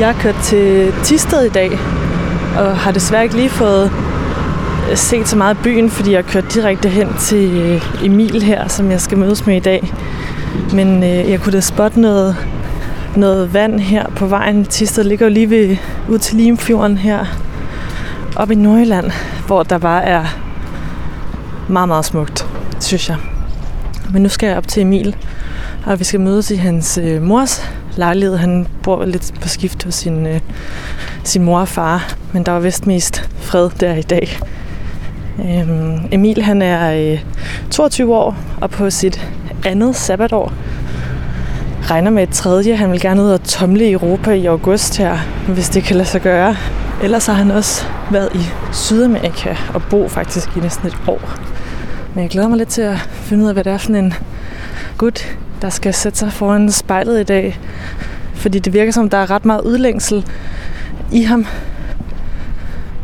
[0.00, 1.70] Jeg er kørt til Tisted i dag,
[2.58, 3.92] og har desværre ikke lige fået
[4.90, 8.42] øh, set så meget af byen, fordi jeg har kørt direkte hen til øh, Emil
[8.42, 9.92] her, som jeg skal mødes med i dag.
[10.72, 12.36] Men øh, jeg kunne da spotte noget,
[13.16, 14.64] noget vand her på vejen.
[14.64, 15.76] Tisted ligger jo lige ved,
[16.08, 17.24] ud til Limfjorden her,
[18.36, 19.10] op i Nordjylland,
[19.46, 20.24] hvor der bare er
[21.68, 22.46] meget, meget smukt,
[22.80, 23.16] synes jeg.
[24.12, 25.16] Men nu skal jeg op til Emil,
[25.86, 28.36] og vi skal mødes i hans øh, mors lejlighed.
[28.36, 30.40] Han bor lidt på skift hos sin, øh,
[31.24, 34.38] sin mor og far, men der var vist mest fred der i dag.
[35.38, 37.20] Øhm, Emil han er øh,
[37.70, 39.28] 22 år og på sit
[39.64, 40.52] andet sabbatår.
[41.90, 42.76] Regner med et tredje.
[42.76, 46.08] Han vil gerne ud og tomle i Europa i august her, hvis det kan lade
[46.08, 46.56] sig gøre.
[47.02, 48.40] Ellers har han også været i
[48.72, 51.20] Sydamerika og bo faktisk i næsten et år.
[52.14, 54.14] Men jeg glæder mig lidt til at finde ud af, hvad det er for en
[54.98, 57.58] gut, der skal sætte sig foran spejlet i dag.
[58.34, 60.26] Fordi det virker som, der er ret meget udlængsel
[61.12, 61.46] i ham.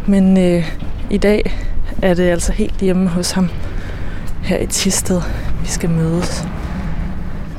[0.06, 0.72] Men øh,
[1.10, 1.54] i dag
[2.02, 3.48] er det altså helt hjemme hos ham
[4.42, 5.20] her i Tisted,
[5.62, 6.44] vi skal mødes.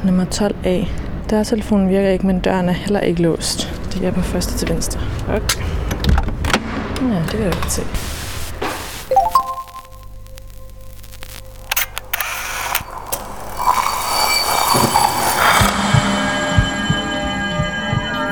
[0.03, 0.87] Nummer 12A.
[1.29, 3.73] Der telefonen virker ikke, men døren er heller ikke låst.
[3.93, 4.99] Det er på første til venstre.
[5.27, 5.63] Okay.
[7.01, 8.12] Ja, det kan jeg godt se.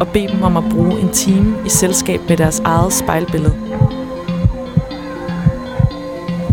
[0.00, 3.54] og bede dem om at bruge en time i selskab med deres eget spejlbillede.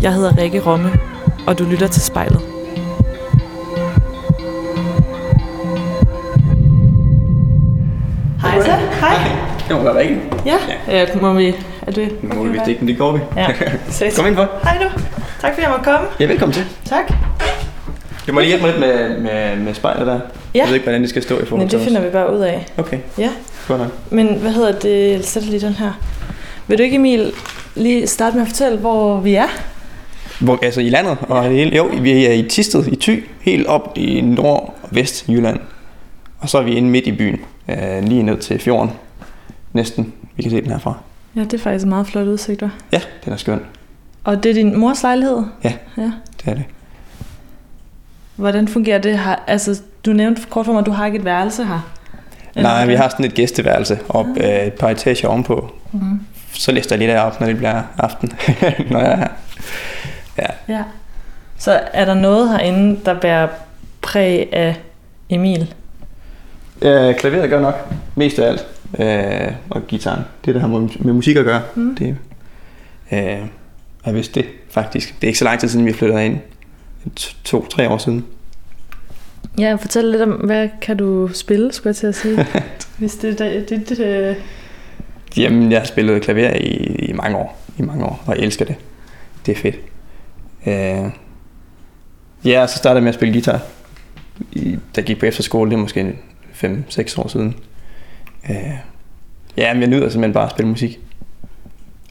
[0.02, 0.90] Jeg hedder Rikke Romme,
[1.46, 2.40] og du lytter til spejlet.
[8.42, 8.70] Hej så.
[9.00, 9.14] Hej.
[9.68, 10.20] Det må være rigtigt.
[10.46, 10.56] Ja,
[10.88, 11.06] ja.
[11.20, 11.54] må vi...
[11.86, 13.20] Er det må vi vist ikke, men det går vi.
[13.36, 13.46] Ja.
[14.16, 14.48] Kom ind for.
[14.62, 15.00] Hej du.
[15.40, 16.08] Tak fordi jeg måtte komme.
[16.20, 16.64] Ja, velkommen til.
[16.84, 17.12] Tak.
[18.28, 20.12] Du må lige hjælpe mig lidt med, med, med spejlet der.
[20.54, 20.58] Ja.
[20.58, 22.34] Jeg ved ikke, hvordan det skal stå i forhold Men til det finder vi bare
[22.34, 22.66] ud af.
[22.76, 23.30] Okay, Ja.
[23.68, 23.90] godt nok.
[24.10, 25.10] Men hvad hedder det?
[25.12, 25.92] Jeg sætter lige den her.
[26.66, 27.32] Vil du ikke, Emil,
[27.74, 29.46] lige starte med at fortælle, hvor vi er?
[30.40, 33.66] Hvor, altså i landet, og det hele, jo, vi er i Tisted, i Thy, helt
[33.66, 35.60] op i Nord- og Vestjylland.
[36.38, 38.90] Og så er vi inde midt i byen, øh, lige ned til fjorden.
[39.72, 40.94] Næsten, vi kan se den herfra.
[41.36, 42.68] Ja, det er faktisk en meget flot udsigt, hva'?
[42.92, 43.60] Ja, den er skøn.
[44.24, 45.42] Og det er din mors lejlighed?
[45.64, 45.72] Ja.
[45.96, 46.02] ja.
[46.02, 46.64] Det er det.
[48.38, 49.36] Hvordan fungerer det her?
[49.46, 51.90] Altså, du nævnte kort for mig, at du har ikke et værelse her.
[52.54, 55.70] Eller Nej, vi har sådan et gæsteværelse op øh, et par etager ovenpå.
[55.92, 56.20] Mhm.
[56.52, 58.32] Så lister jeg lige derop, når det bliver aften,
[58.90, 59.28] når jeg er her.
[60.38, 60.74] Ja.
[60.74, 60.82] Ja.
[61.58, 63.48] Så er der noget herinde, der bærer
[64.02, 64.76] præg af
[65.30, 65.74] Emil?
[66.82, 67.74] Øh, klaveret gør nok
[68.14, 68.66] mest af alt.
[68.98, 70.22] Øh, og gitaren.
[70.44, 71.62] Det, der har med, med musik at gøre.
[71.74, 71.96] Mm.
[71.96, 72.16] Det,
[73.12, 73.38] øh,
[74.06, 75.14] jeg vidste det faktisk.
[75.14, 76.38] Det er ikke så lang tid siden, vi flyttede ind.
[77.16, 78.24] To- To-tre år siden.
[79.58, 82.46] Ja, fortæl lidt om, hvad kan du spille, skulle jeg til at sige?
[82.98, 84.36] Hvis det er det, det,
[85.36, 86.74] Jamen, jeg har spillet klaver i,
[87.08, 87.60] i mange år.
[87.78, 88.74] I mange år, og jeg elsker det.
[89.46, 89.76] Det er fedt.
[90.66, 91.10] Øh,
[92.44, 93.60] ja, så startede jeg med at spille guitar.
[94.52, 96.18] I, da jeg gik på efterskole, det er måske
[96.62, 97.54] 5-6 år siden.
[98.50, 98.56] Øh,
[99.56, 101.00] ja, men jeg nyder simpelthen bare at spille musik.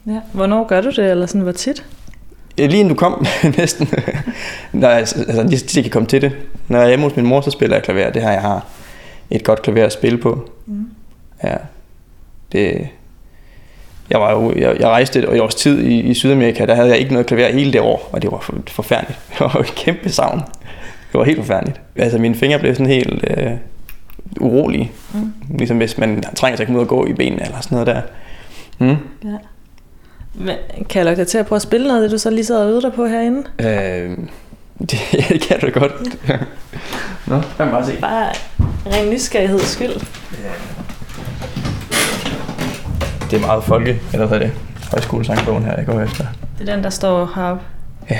[0.08, 0.20] Ja.
[0.34, 1.86] Hvornår gør du det, eller sådan, hvor tit?
[2.58, 3.26] Ja, Lige inden du kom,
[3.58, 3.90] næsten.
[4.72, 6.32] Når altså, lige jeg kan komme til det.
[6.68, 8.10] Når jeg er hjemme hos min mor, så spiller jeg klaver.
[8.10, 8.66] Det har jeg har
[9.30, 10.50] et godt klaver at spille på.
[10.66, 10.90] Mm.
[11.44, 11.56] Ja.
[12.52, 12.88] Det,
[14.10, 16.98] jeg, var jo, jeg, jeg rejste et års tid i, i Sydamerika, der havde jeg
[16.98, 19.20] ikke noget klaver hele det år, og det var for, forfærdeligt.
[19.32, 20.40] Det var et kæmpe savn.
[21.12, 21.82] Det var helt forfærdeligt.
[21.96, 23.52] Altså mine fingre blev sådan helt øh,
[24.40, 24.92] urolige.
[25.14, 25.34] Mm.
[25.58, 27.88] Ligesom hvis man trænger til at komme ud og gå i benene eller sådan noget
[27.88, 28.02] der.
[28.80, 28.96] Mm.
[29.24, 29.38] Ja.
[30.38, 30.56] Men,
[30.90, 32.46] kan jeg lukke dig til at prøve at spille noget, af det du så lige
[32.46, 33.44] sidder og øver dig på herinde?
[33.60, 34.18] Øh,
[34.80, 35.92] det, ja, det kan du godt.
[37.28, 37.92] Nå, jeg kan bare se.
[38.02, 38.30] Bare
[38.86, 39.94] ren nysgerrigheds skyld.
[43.32, 44.54] Det er meget folke, eller hvad er det?
[44.92, 46.26] Højskolesangbogen her, jeg går efter.
[46.60, 47.64] Det er den, der står heroppe.
[48.10, 48.20] Ja.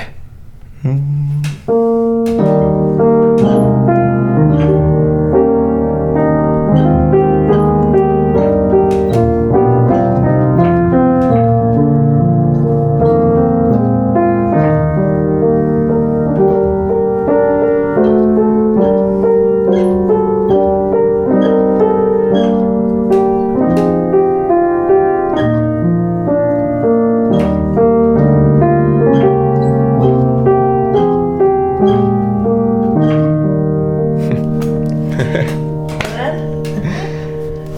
[35.18, 36.64] Hvordan?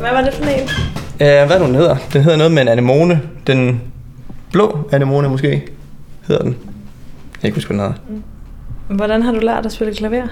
[0.01, 0.63] Hvad var det for en?
[1.15, 1.97] Uh, hvad den hedder?
[2.13, 3.21] Den hedder noget med en anemone.
[3.47, 3.81] Den
[4.53, 5.67] blå anemone måske
[6.29, 6.53] hedder den.
[6.53, 7.91] Jeg kan ikke huske, hvad.
[8.09, 8.23] Mm.
[8.97, 10.27] Hvordan har du lært at spille klaver?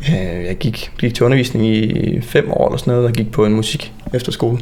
[0.00, 3.44] Uh, jeg gik, gik til undervisning i fem år eller sådan noget, og gik på
[3.44, 4.58] en musik efter skole.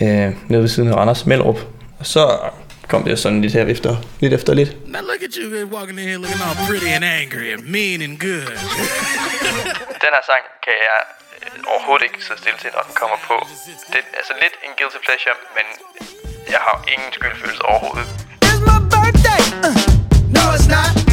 [0.00, 1.58] Uh, øh, nede ved siden af Randers Mellerup.
[1.98, 2.20] Og så
[2.88, 4.32] kom det sådan lidt her efter lidt.
[4.32, 4.70] Efter lidt.
[4.88, 5.46] Now look at you
[5.76, 8.48] walking in here looking all pretty and angry and mean and good.
[10.04, 11.00] den her sang kan jeg
[11.42, 13.36] øh, overhovedet ikke så stille til, når den kommer på.
[13.92, 15.66] Det er altså lidt en guilty pleasure, men
[16.54, 18.06] jeg har ingen skyldfølelse overhovedet.
[18.48, 19.42] It's my birthday.
[19.66, 19.78] Uh,
[20.36, 21.05] no, it's not.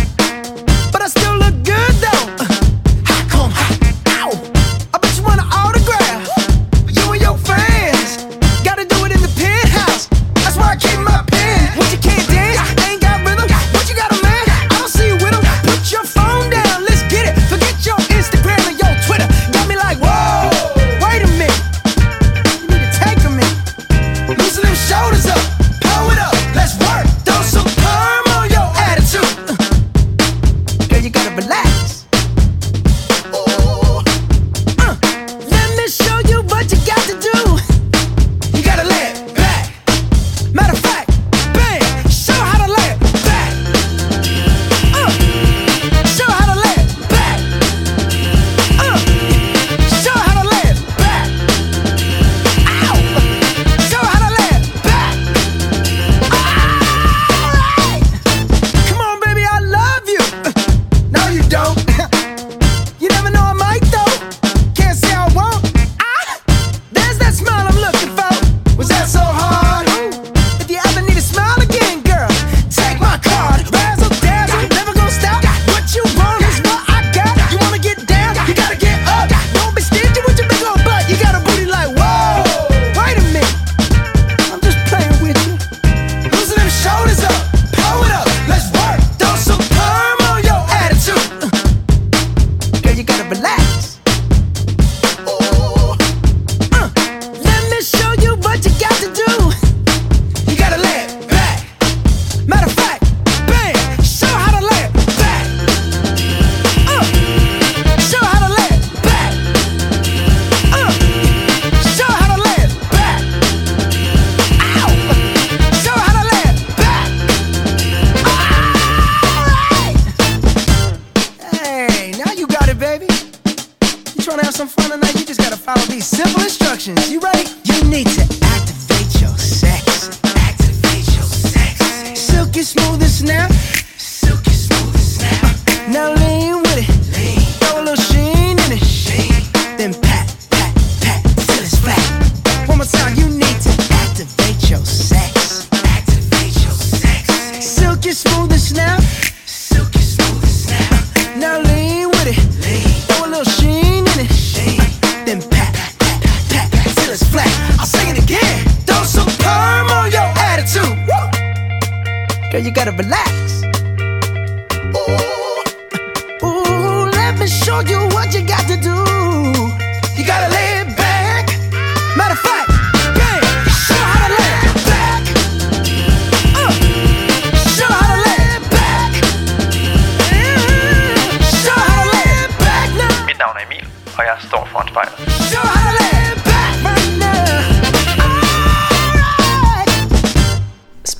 [61.54, 61.83] don't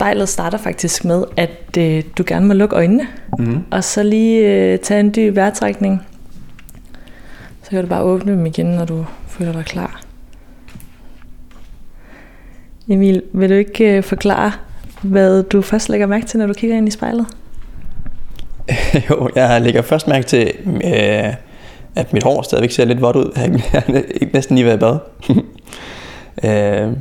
[0.04, 3.08] spejlet starter faktisk med, at øh, du gerne må lukke øjnene,
[3.40, 3.64] mm.
[3.72, 6.02] og så lige øh, tage en dyb vejrtrækning.
[7.64, 10.02] Så kan du bare åbne dem igen, når du føler dig klar.
[12.90, 14.52] Emil, vil du ikke øh, forklare,
[15.02, 17.26] hvad du først lægger mærke til, når du kigger ind i spejlet?
[19.10, 21.34] jo, jeg lægger først mærke til, øh,
[21.96, 23.32] at mit hår stadigvæk ser lidt vådt ud.
[23.74, 24.98] Jeg har næsten lige været i bad.
[26.90, 26.94] øh,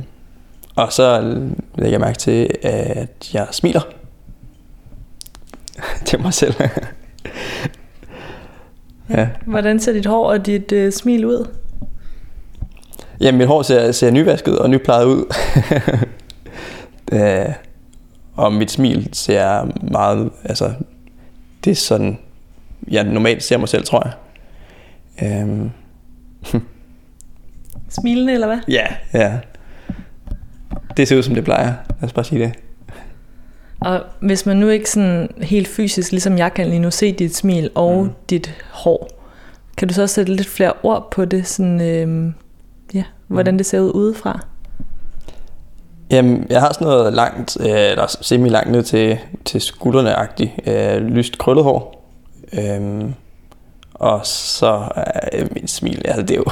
[0.75, 1.21] og så
[1.75, 3.81] lægger jeg mærke til, at jeg smiler
[6.05, 6.53] til mig selv.
[9.09, 9.29] ja.
[9.45, 11.47] Hvordan ser dit hår og dit øh, smil ud?
[13.19, 15.33] Jamen, mit hår ser, ser nyvasket og nyplejet ud.
[17.13, 17.53] øh,
[18.35, 20.31] og mit smil ser meget...
[20.43, 20.73] Altså,
[21.63, 22.19] det er sådan,
[22.87, 24.13] jeg normalt ser mig selv, tror jeg.
[25.21, 25.71] Øhm.
[27.89, 28.59] Smilende, eller hvad?
[28.67, 29.39] Ja, ja
[30.97, 31.73] det ser ud, som det plejer.
[32.01, 32.53] Lad os bare sige det.
[33.79, 37.35] Og hvis man nu ikke sådan helt fysisk, ligesom jeg kan lige nu, se dit
[37.35, 38.09] smil og mm.
[38.29, 39.09] dit hår,
[39.77, 42.33] kan du så sætte lidt flere ord på det, sådan, øh,
[42.93, 43.57] ja, hvordan mm.
[43.57, 44.39] det ser ud udefra?
[46.11, 51.37] Jamen, jeg har sådan noget langt, øh, eller semi-langt ned til, til skuldrene-agtigt, øh, lyst
[51.37, 52.09] krøllet hår.
[52.53, 53.03] Øh,
[53.93, 54.89] og så
[55.33, 56.45] øh, min smil, altså det er jo...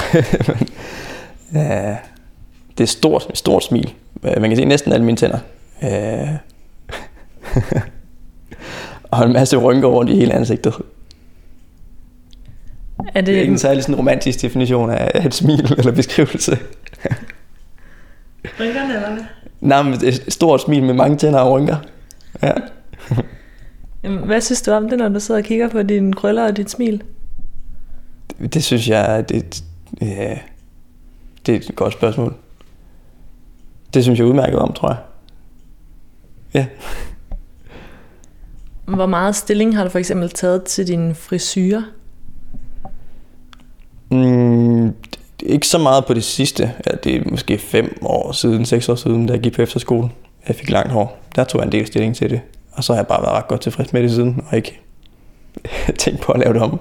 [1.60, 1.96] øh,
[2.72, 3.94] det er et stort, stort smil.
[4.24, 5.40] Øh, Man kan se næsten alle mine tænder.
[5.84, 6.28] Øh,
[9.12, 10.74] og en masse rynker rundt i hele ansigtet.
[10.74, 10.80] Er
[13.04, 16.58] Det er det, ikke en særlig sådan romantisk definition af et smil eller beskrivelse.
[18.60, 19.24] rynkerne, eller hvad?
[19.62, 21.76] Nej, men er et stort smil med mange tænder og rynker.
[22.44, 22.54] Ja.
[24.26, 26.70] Hvad synes du om det, når du sidder og kigger på dine krøller og dit
[26.70, 27.04] smil?
[28.40, 29.64] Det, det synes jeg, det,
[30.02, 30.38] ja,
[31.46, 32.36] det er et godt spørgsmål.
[33.94, 34.98] Det synes jeg er udmærket om, tror jeg.
[36.54, 36.66] Ja.
[38.86, 41.82] Hvor meget stilling har du for eksempel taget til din frisyrer?
[44.12, 44.96] Mm,
[45.40, 46.74] ikke så meget på det sidste.
[46.86, 50.10] Ja, det er måske fem år siden, seks år siden, da jeg gik på efterskole.
[50.48, 51.20] Jeg fik langt hår.
[51.36, 52.42] Der tog jeg en del stilling til det.
[52.72, 54.82] Og så har jeg bare været ret godt tilfreds med det siden, og ikke
[56.00, 56.80] tænkt på at lave det om.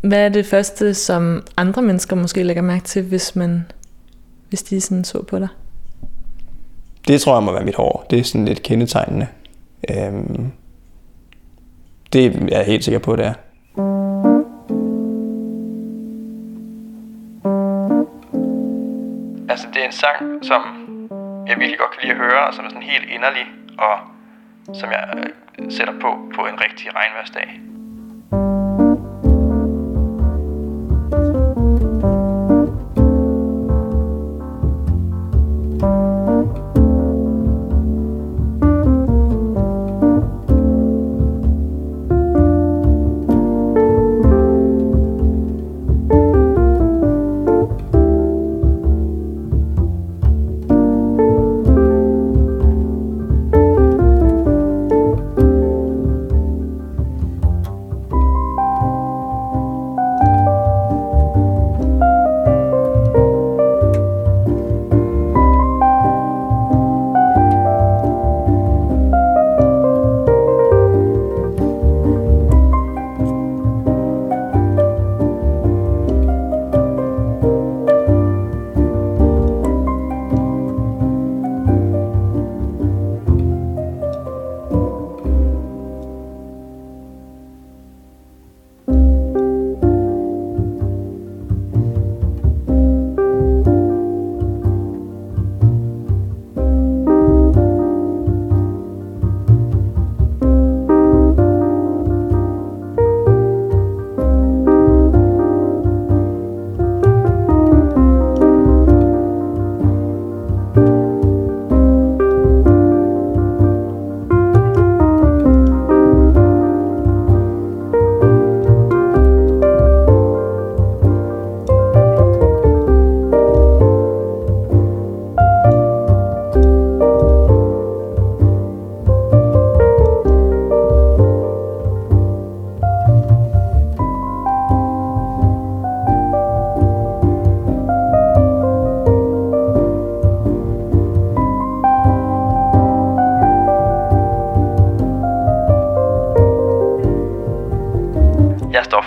[0.00, 3.64] Hvad er det første, som andre mennesker måske lægger mærke til, hvis man
[4.48, 5.48] hvis de sådan så på dig?
[7.08, 8.06] Det tror jeg må være mit hår.
[8.10, 9.26] Det er sådan lidt kendetegnende.
[9.90, 10.52] Øhm,
[12.12, 13.34] det er jeg helt sikker på, det er.
[19.48, 20.62] Altså, det er en sang, som
[21.46, 23.46] jeg virkelig godt kan lide at høre, og som er sådan helt inderlig,
[23.78, 23.96] og
[24.74, 27.67] som jeg øh, sætter på på en rigtig regnværsdag.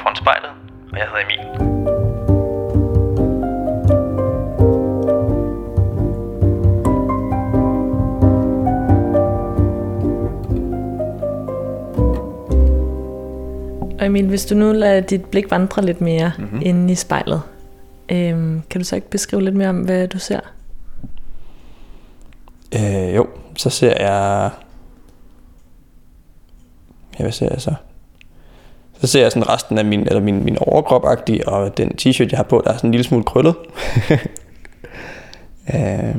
[0.01, 0.49] Foran spejlet,
[0.91, 1.39] og jeg hedder Emil.
[13.99, 16.61] Og Emil, hvis du nu lader dit blik vandre lidt mere mm-hmm.
[16.65, 17.41] inde i spejlet,
[18.09, 20.39] øhm, kan du så ikke beskrive lidt mere om, hvad du ser?
[22.75, 23.27] Øh, jo,
[23.57, 24.51] så ser jeg...
[27.19, 27.73] Ja, hvad ser jeg så?
[29.01, 31.03] Så ser jeg sådan resten af min, eller min, min overkrop
[31.47, 33.55] og den t-shirt, jeg har på, der er sådan en lille smule krøllet.
[35.75, 36.15] øh,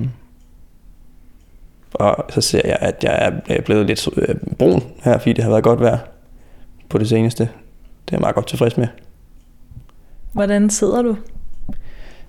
[1.95, 5.51] og så ser jeg, at jeg er blevet lidt øh, brun her, fordi det har
[5.51, 5.99] været godt vejr
[6.89, 7.43] på det seneste.
[7.43, 8.87] Det er jeg meget godt tilfreds med.
[10.33, 11.17] Hvordan sidder du?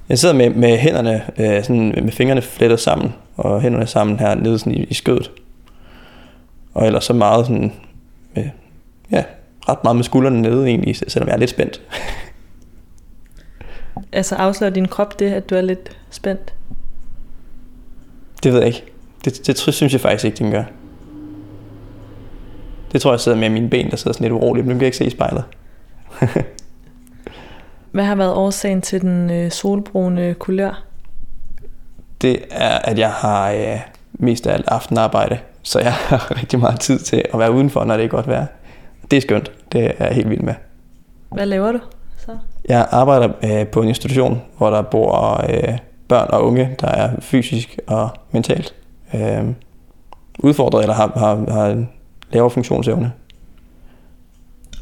[0.10, 4.36] Jeg sidder med, med hænderne, øh, sådan med fingrene flettet sammen, og hænderne sammen her
[4.36, 5.32] nede sådan i, i skødet.
[6.74, 7.74] Og ellers så meget sådan,
[8.36, 8.50] med,
[9.12, 9.24] ja,
[9.70, 11.82] ret meget med skuldrene nede egentlig, selvom jeg er lidt spændt.
[14.12, 16.54] Altså afslører din krop det, at du er lidt spændt?
[18.44, 18.84] Det ved jeg ikke.
[19.26, 20.64] Det, det, det synes jeg faktisk ikke, den gør.
[22.92, 24.82] Det tror jeg sidder med mine ben, der sidder sådan lidt uroligt, men dem kan
[24.82, 25.44] jeg ikke se i spejlet.
[27.92, 30.84] Hvad har været årsagen til den øh, solbrune kulør?
[32.22, 33.80] Det er, at jeg har øh,
[34.14, 37.98] mest af alt aftenarbejde, så jeg har rigtig meget tid til at være udenfor, når
[37.98, 38.46] det er godt vejr.
[39.14, 39.52] Det er skønt.
[39.72, 40.54] Det er jeg helt vild med.
[41.32, 41.80] Hvad laver du
[42.18, 42.38] så?
[42.70, 45.78] Jeg arbejder øh, på en institution, hvor der bor øh,
[46.08, 48.76] børn og unge, der er fysisk og mentalt
[49.14, 49.44] øh,
[50.40, 51.86] udfordret eller har, har, har
[52.32, 53.12] lavere funktionsevne.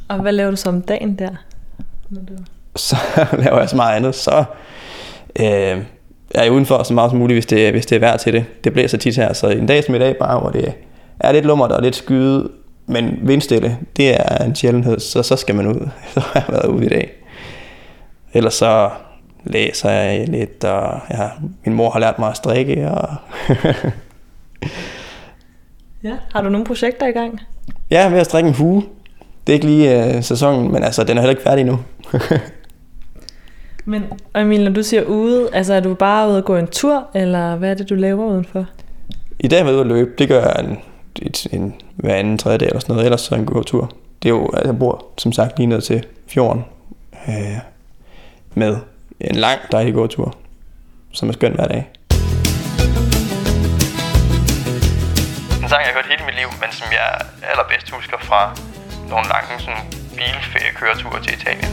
[0.09, 1.29] Og hvad laver du så om dagen der?
[2.75, 2.97] Så
[3.43, 4.15] laver jeg så meget andet.
[4.15, 4.43] Så
[5.39, 5.45] øh,
[6.35, 8.45] er jeg udenfor så meget som muligt, hvis det, hvis det er værd til det.
[8.63, 10.73] Det blæser tit her, så en dag som i dag bare, hvor det
[11.19, 12.49] er lidt lummert og lidt skyde,
[12.91, 15.89] men vindstille, det er en sjældenhed, så, så skal man ud.
[16.13, 17.11] Så har jeg været ude i dag.
[18.33, 18.89] Ellers så
[19.43, 21.29] læser jeg lidt, og ja,
[21.65, 22.91] min mor har lært mig at strikke.
[22.91, 23.09] Og
[26.03, 26.13] Ja.
[26.33, 27.39] Har du nogle projekter i gang?
[27.91, 28.83] er ved at strikke en hue.
[29.47, 31.79] Det er ikke lige øh, sæsonen, men altså, den er heller ikke færdig nu.
[33.85, 34.03] Men
[34.35, 37.55] Emil, når du siger ude, altså er du bare ude at gå en tur, eller
[37.55, 38.65] hvad er det, du laver udenfor?
[39.39, 40.11] I dag er jeg ude at løbe.
[40.17, 40.77] Det gør jeg en,
[41.21, 43.05] et, en, hver anden tredje dag eller sådan noget.
[43.05, 43.91] Ellers så en god tur.
[44.23, 46.65] Det er jo, altså, jeg bor som sagt lige ned til fjorden
[47.27, 47.57] øh,
[48.53, 48.77] med
[49.19, 50.35] en lang dejlig gåtur,
[51.11, 51.89] som er skøn hver dag.
[55.61, 57.09] En sang, jeg har hørt hele mit liv, men som jeg
[57.51, 58.41] allerbedst husker fra
[59.09, 59.85] nogle lange sådan,
[60.17, 61.71] bilferiekøreture til Italien.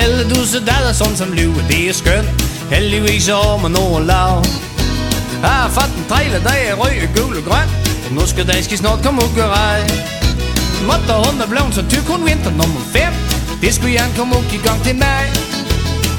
[0.00, 2.28] Alle disse dager sådan som livet, det er skønt
[2.74, 4.32] Heldigvis over med nogen lav
[5.44, 7.68] Jeg har fået en trailer, der er rød, gul og grøn
[8.10, 9.80] nu skal der skal snart komme ukkerej
[10.86, 13.12] Måtte hun er blevet så tyk, hun vinter nummer 5
[13.60, 15.22] Det skulle gerne komme og i gang til mig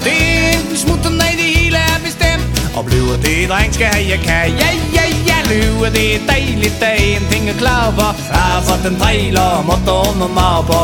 [0.06, 2.46] Det er enten smutter, nej, det hele er bestemt.
[2.78, 6.76] Og bliver det dreng, skal have, jeg kan Ja, ja, ja, lyve, det er dejligt,
[6.80, 8.08] der er en ting at klare på.
[8.32, 10.82] Jeg har fået en trailer, måtte hun er meget på.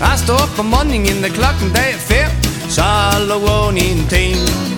[0.00, 2.30] Jeg står op om morgenen, inden klokken dag er fem.
[2.68, 4.75] Så er alle vågen i en ting.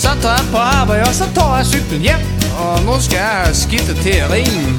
[0.00, 2.22] Så tager jeg på arbejde, og så tager jeg cyklen hjem.
[2.62, 4.72] Og nu skal jeg skifte til at rime.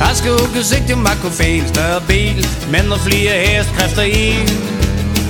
[0.00, 4.26] Jeg skal huske sigte makrofil, større bil Men og flere hestkræfter i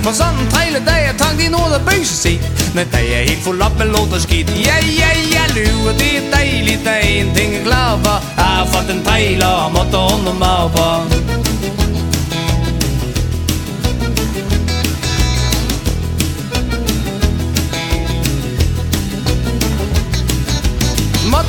[0.03, 2.33] For sådan en trejle dag, jeg tankt din noget og bøse se
[2.75, 4.49] Men dag er helt fuld op med lort og skidt.
[4.69, 8.17] Ja, ja, ja, lyver, det er dejligt Der er en ting jeg er klar for.
[8.37, 11.26] Jeg har fået en trailer og måtte under mig på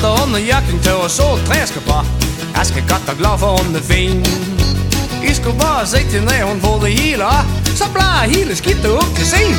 [0.03, 1.97] Måtte under jakken til at så træsker på.
[2.57, 4.21] Jeg skal godt og glad for hun er fin.
[5.31, 7.43] I skulle bare se til når hun får det hele af
[7.81, 9.53] Så bliver hele skidtet op til sen.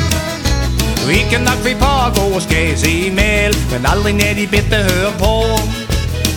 [1.08, 4.46] Vi kan nok blive på at gå og skæs i mail Men aldrig ned i
[4.46, 5.34] bitte hører på.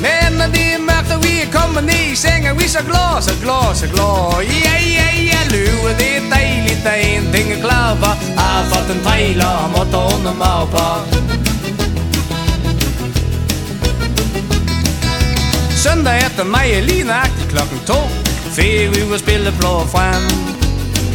[0.05, 2.81] Men når det er mørkt og vi er kommet ned i seng Er vi så
[2.89, 4.35] glade, så glade, så glade
[4.65, 8.47] Ja, ja, ja, løve, det er dejligt Der er en ting er klar for Jeg
[8.55, 10.85] har fået en trailer og måtte under mig på.
[15.87, 17.99] Søndag efter mig er lige nøjagtigt klokken to
[18.55, 20.23] Fik vi ud spille blå frem.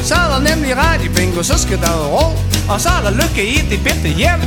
[0.09, 2.26] Så er der nemlig radiobingo, så skal der ro
[2.72, 4.40] Og så er der lykke i det bedte hjem.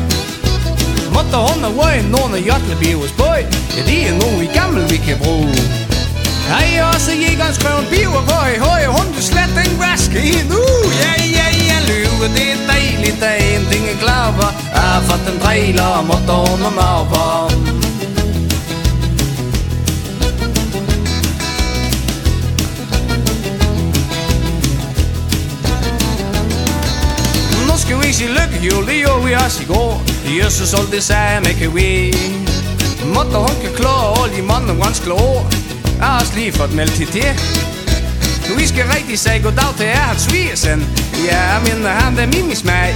[1.15, 3.41] Måtte hun og røget nogen af Jotlebivers bøj
[3.75, 5.53] Ja, det er nogle i gammel vi kan bruge.
[6.51, 10.35] Hej, også Jægeren skrev en biver på i høje Hun vil slet ikke raske i
[10.51, 14.27] nu uh, Ja, ja, ja, løve, det er dejligt Der er en ting er klar
[14.37, 17.50] for Jeg har fået en trailer måtte hun og mig
[28.11, 30.03] hvis I lykke, jo lige og vi også i går
[30.39, 32.13] Jesus alt det samme kan vi
[33.15, 35.49] Måtte hun kan klare alle de mand og ganske år
[35.97, 37.31] Jeg har også lige fået meldt til det
[38.47, 40.79] Nu Vi skal rigtig sige goddag til jer, hans svigersen
[41.27, 42.89] Ja, jeg mener han er mimis mig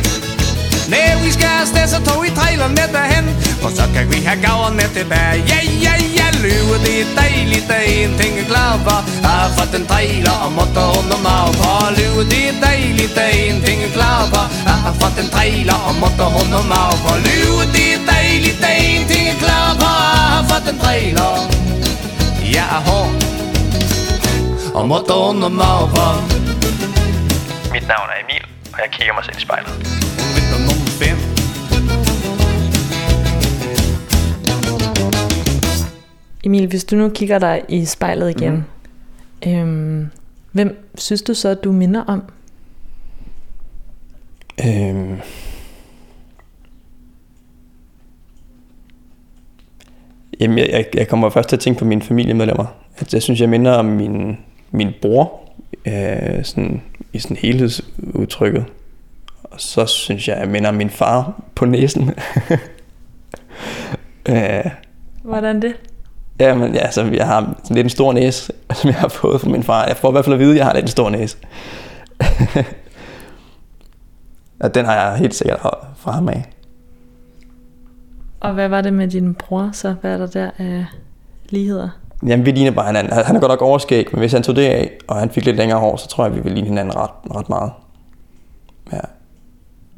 [0.92, 3.26] Nej, vi skal afsted, så tog vi traileren med derhen
[3.66, 7.74] Og så kan vi have gaverne tilbage Ja, ja, ja, løve, det er dejligt Der
[7.74, 11.44] er en ting er klar for jeg har fået en trailer og måtte under mig
[11.60, 14.94] på Løve, det er dejligt Der er en ting jeg er klar for Jeg har
[15.02, 19.04] fået en trailer og måtte under mig på Løve, det er dejligt Der er en
[19.10, 21.32] ting jeg er klar for Jeg har fået en trailer.
[22.56, 23.12] Jeg er hård.
[24.78, 26.06] Og måtte under mig på
[27.74, 29.74] Mit navn er Emil, og jeg kigger mig selv i spejlet.
[30.22, 31.18] Hun venter nummer 5
[36.46, 38.75] Emil, hvis du nu kigger dig i spejlet igen, mm.
[39.48, 40.08] Øhm,
[40.52, 42.24] hvem synes du så, at du minder om?
[44.66, 45.20] Øhm.
[50.40, 52.66] Jamen, jeg, jeg, jeg kommer først til at tænke på mine familiemedlemmer.
[52.98, 54.38] At jeg synes, jeg minder om min,
[54.72, 55.50] min bror
[55.86, 56.82] øh, sådan,
[57.14, 58.66] i sådan helhedsudtrykket.
[59.44, 62.10] Og så synes jeg, jeg minder min far på næsen.
[64.30, 64.66] øh,
[65.24, 65.76] Hvordan det?
[66.40, 69.42] Ja, men ja, altså, jeg har sådan lidt en stor næse, som jeg har fået
[69.42, 69.86] fra min far.
[69.86, 71.38] Jeg får i hvert fald at vide, at jeg har lidt en stor næse.
[74.64, 75.60] og den har jeg helt sikkert
[75.98, 76.46] fra ham af.
[78.40, 79.96] Og hvad var det med din bror så?
[80.02, 80.86] Hvad er der der af
[81.50, 81.90] ligheder?
[82.28, 83.14] Jamen, vi ligner bare hinanden.
[83.14, 85.58] Han er godt nok overskæg, men hvis han tog det af, og han fik lidt
[85.58, 87.72] længere hår, så tror jeg, vi vil ligne hinanden ret, ret meget.
[88.94, 89.00] Ja.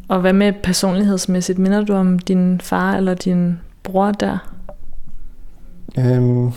[0.08, 1.60] Og hvad med personlighedsmæssigt?
[1.60, 4.57] Minder du om din far eller din bror der?
[5.98, 6.52] Øhm,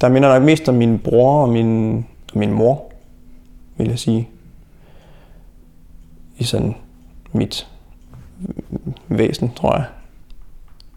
[0.00, 1.96] der minder nok mest om min bror og min,
[2.32, 2.92] og min mor,
[3.76, 4.28] vil jeg sige.
[6.38, 6.74] I sådan
[7.32, 7.68] mit
[9.08, 9.84] væsen, tror jeg.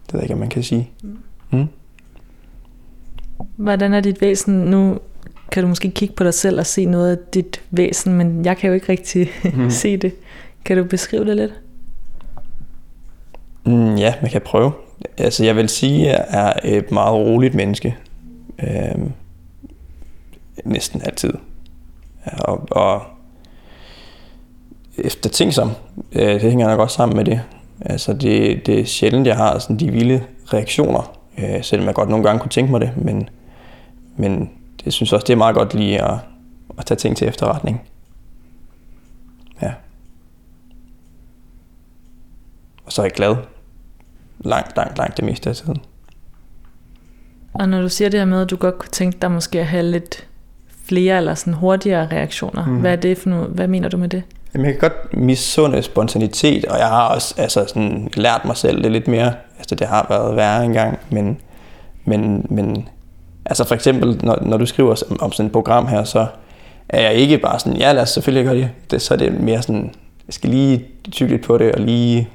[0.06, 0.90] Det ved jeg ikke, om man kan sige.
[1.50, 1.66] Mm.
[3.56, 4.54] Hvordan er dit væsen?
[4.54, 4.98] Nu
[5.52, 8.56] kan du måske kigge på dig selv og se noget af dit væsen, men jeg
[8.56, 9.70] kan jo ikke rigtig mm.
[9.82, 10.14] se det.
[10.64, 11.60] Kan du beskrive det lidt?
[13.66, 14.72] Mm, ja, man kan prøve.
[15.18, 17.96] Altså, jeg vil sige, at jeg er et meget roligt menneske.
[18.62, 19.10] Øh,
[20.64, 21.32] næsten altid.
[22.24, 23.02] Og, og
[24.98, 25.70] efter eftertænksom.
[26.12, 27.40] Øh, det hænger nok også sammen med det.
[27.80, 31.18] Altså, det, det er sjældent, jeg har sådan de vilde reaktioner.
[31.38, 32.92] Øh, selvom jeg godt nogle gange kunne tænke mig det.
[32.96, 33.28] Men,
[34.16, 34.50] men
[34.84, 36.18] det synes også, det er meget godt lige at,
[36.78, 37.82] at tage ting til efterretning.
[39.62, 39.72] Ja.
[42.84, 43.36] Og så er jeg glad.
[44.44, 45.76] Langt, langt, langt det meste af tiden.
[47.54, 49.66] Og når du siger det her med, at du godt kunne tænke dig måske at
[49.66, 50.26] have lidt
[50.84, 52.80] flere eller sådan hurtigere reaktioner, mm.
[52.80, 53.48] hvad er det for noget?
[53.48, 54.22] Hvad mener du med det?
[54.54, 58.82] Jamen, jeg kan godt misunde spontanitet, og jeg har også altså, sådan, lært mig selv
[58.82, 59.32] det lidt mere.
[59.58, 61.38] Altså, det har været værre engang, men,
[62.04, 62.88] men, men
[63.44, 66.26] altså for eksempel, når, når du skriver om, om sådan et program her, så
[66.88, 68.70] er jeg ikke bare sådan, ja lad os selvfølgelig gøre det.
[68.90, 69.94] det så er det mere sådan,
[70.26, 72.28] jeg skal lige tykke lidt på det, og lige,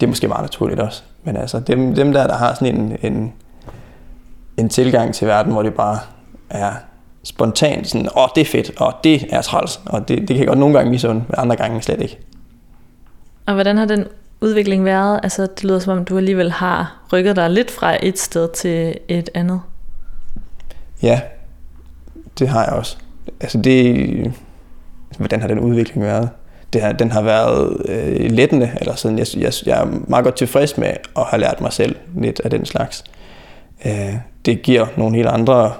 [0.00, 1.02] det er måske meget naturligt også.
[1.24, 3.32] Men altså, dem, dem der, der har sådan en, en,
[4.56, 5.98] en tilgang til verden, hvor det bare
[6.50, 6.72] er
[7.22, 10.46] spontant sådan, åh, det er fedt, og det er træls, og det, det kan jeg
[10.46, 12.18] godt nogle gange misunde, men andre gange slet ikke.
[13.46, 14.04] Og hvordan har den
[14.40, 15.20] udvikling været?
[15.22, 18.98] Altså, det lyder som om, du alligevel har rykket dig lidt fra et sted til
[19.08, 19.60] et andet.
[21.02, 21.20] Ja,
[22.38, 22.96] det har jeg også.
[23.40, 24.32] Altså det,
[25.18, 26.28] hvordan har den udvikling været?
[26.72, 30.36] Det har, den har været øh, lettende, eller sådan, jeg, jeg, jeg er meget godt
[30.36, 33.04] tilfreds med at have lært mig selv lidt af den slags.
[33.86, 35.72] Øh, det giver nogle helt andre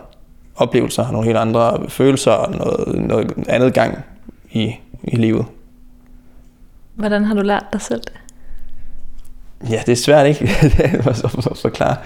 [0.56, 3.98] oplevelser, nogle helt andre følelser og noget, noget andet gang
[4.50, 5.46] i, i livet.
[6.94, 8.12] Hvordan har du lært dig selv det?
[9.70, 10.44] Ja, det er svært ikke
[11.08, 11.96] at forklare.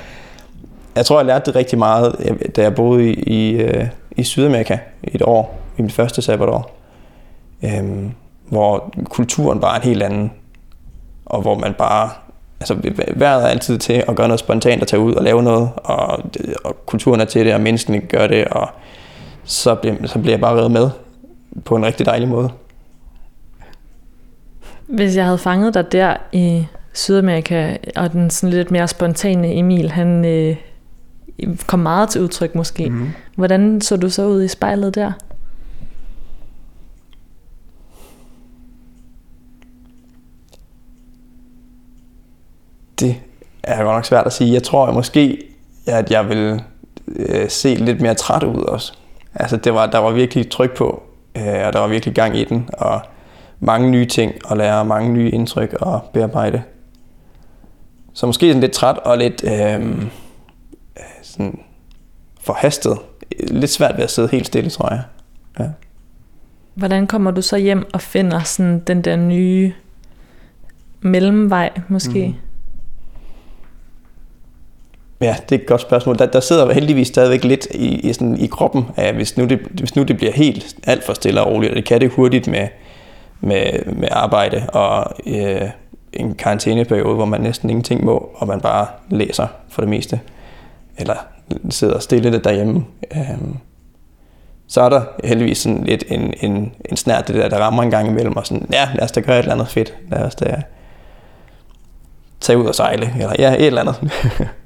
[0.96, 4.78] Jeg tror, jeg lærte det rigtig meget, da jeg boede i, i, øh, i Sydamerika
[5.02, 6.78] i et år, i mit første sabbatår.
[7.64, 8.12] Øhm,
[8.52, 10.32] hvor kulturen bare er en helt anden.
[11.26, 12.10] Og hvor man bare...
[12.60, 12.74] Altså,
[13.16, 16.20] vejret er altid til at gøre noget spontant og tage ud og lave noget, og,
[16.64, 18.68] og kulturen er til det, og menneskene gør det, og
[19.44, 20.90] så bliver, så bliver jeg bare reddet med
[21.64, 22.50] på en rigtig dejlig måde.
[24.86, 29.90] Hvis jeg havde fanget dig der i Sydamerika, og den sådan lidt mere spontane Emil,
[29.90, 30.56] han øh,
[31.66, 32.90] kom meget til udtryk måske.
[32.90, 33.08] Mm.
[33.36, 35.12] Hvordan så du så ud i spejlet der?
[43.02, 43.20] Det
[43.62, 44.52] er godt nok svært at sige.
[44.52, 45.38] Jeg tror jeg måske,
[45.86, 46.62] at jeg vil
[47.06, 48.92] øh, se lidt mere træt ud også.
[49.34, 51.02] Altså, det var, der var virkelig tryk på,
[51.36, 53.00] øh, og der var virkelig gang i den, og
[53.60, 56.62] mange nye ting at lære, mange nye indtryk at bearbejde.
[58.12, 60.06] Så måske sådan lidt træt og lidt øh,
[61.22, 61.60] sådan
[62.40, 62.98] forhastet.
[63.40, 65.02] Lidt svært ved at sidde helt stille, tror jeg.
[65.58, 65.68] Ja.
[66.74, 69.72] Hvordan kommer du så hjem og finder sådan den der nye
[71.00, 72.26] mellemvej, måske?
[72.26, 72.51] Mm.
[75.22, 76.18] Ja, det er et godt spørgsmål.
[76.18, 79.58] Der, der sidder heldigvis stadigvæk lidt i, i, sådan, i kroppen, at hvis nu, det,
[79.58, 82.46] hvis nu det bliver helt alt for stille og roligt, og det kan det hurtigt
[82.46, 82.68] med,
[83.40, 85.70] med, med arbejde og øh,
[86.12, 90.20] en karantæneperiode, hvor man næsten ingenting må, og man bare læser for det meste,
[90.98, 91.16] eller
[91.70, 92.84] sidder stille lidt derhjemme.
[93.16, 93.38] Øh,
[94.68, 97.90] så er der heldigvis sådan lidt en, en, en snært det der, der rammer en
[97.90, 99.94] gang imellem, og sådan, ja, lad os da gøre et eller andet fedt.
[100.10, 100.62] Lad os da
[102.40, 104.12] tage ud og sejle, eller ja, et eller andet.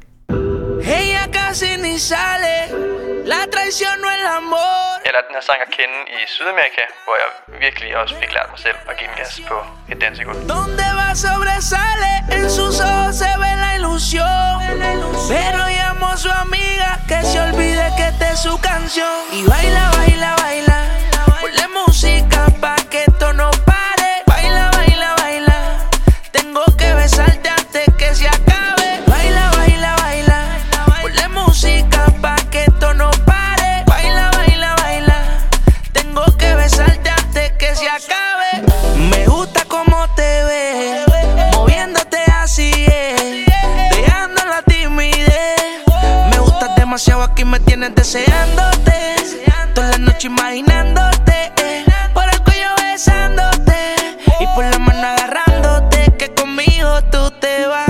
[1.97, 2.69] Ni sale,
[3.25, 5.01] la traición no el amor.
[5.05, 7.29] Jeg lærte den her sang at kende i Sydamerika, hvor jeg
[7.65, 9.57] virkelig også fik lært mig selv at give gas på
[9.93, 10.41] et dansegulv.
[10.55, 14.55] Donde va sobresale, en sus ojos se ve la ilusión.
[15.35, 19.17] Pero llamó a su amiga que se olvide que esta es su canción.
[19.39, 20.79] Y baila, baila, baila.
[21.41, 24.11] Ponle música pa' que esto no pare.
[24.33, 25.59] Baila, baila, baila.
[26.37, 28.56] Tengo que besarte antes que se acabe.
[37.85, 38.63] Acabe.
[39.11, 41.07] Me gusta cómo te ves,
[41.53, 43.47] moviéndote así es,
[43.91, 45.83] dejando la timidez.
[46.31, 49.17] Me gustas demasiado aquí, me tienes deseándote.
[49.75, 51.53] Toda la noche imaginándote,
[52.15, 53.95] por el cuello besándote
[54.41, 56.15] y por la mano agarrándote.
[56.19, 57.86] Que conmigo tú te vas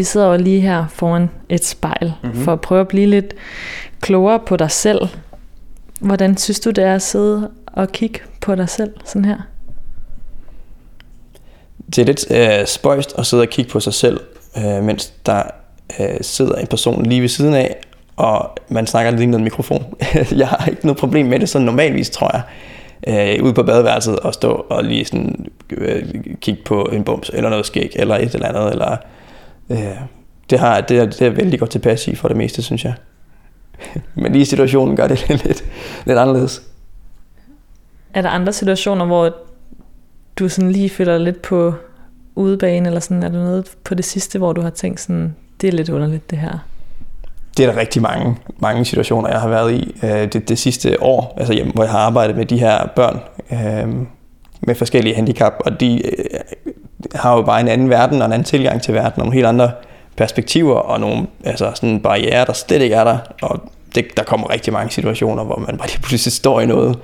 [0.00, 2.44] vi sidder jo lige her foran et spejl mm-hmm.
[2.44, 3.34] for at prøve at blive lidt
[4.00, 5.08] klogere på dig selv.
[6.00, 9.36] Hvordan synes du, det er at sidde og kigge på dig selv sådan her?
[11.86, 14.20] Det er lidt øh, spøjst at sidde og kigge på sig selv,
[14.56, 15.42] øh, mens der
[16.00, 17.76] øh, sidder en person lige ved siden af,
[18.16, 19.94] og man snakker lidt ind i en mikrofon.
[20.36, 22.42] jeg har ikke noget problem med det sådan normalvis, tror jeg.
[23.38, 26.02] Øh, ude på badeværelset og stå og lige sådan øh,
[26.40, 28.96] kigge på en bums, eller noget skæg, eller et eller andet, eller...
[29.70, 29.96] Øh,
[30.50, 32.94] det, har, det, er, det er vældig godt tilpas i for det meste, synes jeg.
[34.14, 35.64] Men lige situationen gør det lidt,
[36.04, 36.62] lidt anderledes.
[38.14, 39.34] Er der andre situationer, hvor
[40.36, 41.74] du sådan lige føler dig lidt på
[42.34, 45.68] udebane, eller sådan, er der noget på det sidste, hvor du har tænkt sådan, det
[45.68, 46.58] er lidt underligt det her?
[47.56, 51.02] Det er der rigtig mange, mange situationer, jeg har været i øh, det, det sidste
[51.02, 53.20] år, altså hjem, hvor jeg har arbejdet med de her børn
[53.52, 54.06] øh,
[54.60, 56.72] med forskellige handicap, og de øh,
[57.14, 59.46] har jo bare en anden verden og en anden tilgang til verden, og nogle helt
[59.46, 59.70] andre
[60.16, 63.60] perspektiver og nogle altså sådan barriere, der slet ikke er der, og
[63.94, 66.98] det, der kommer rigtig mange situationer, hvor man bare lige pludselig står i noget,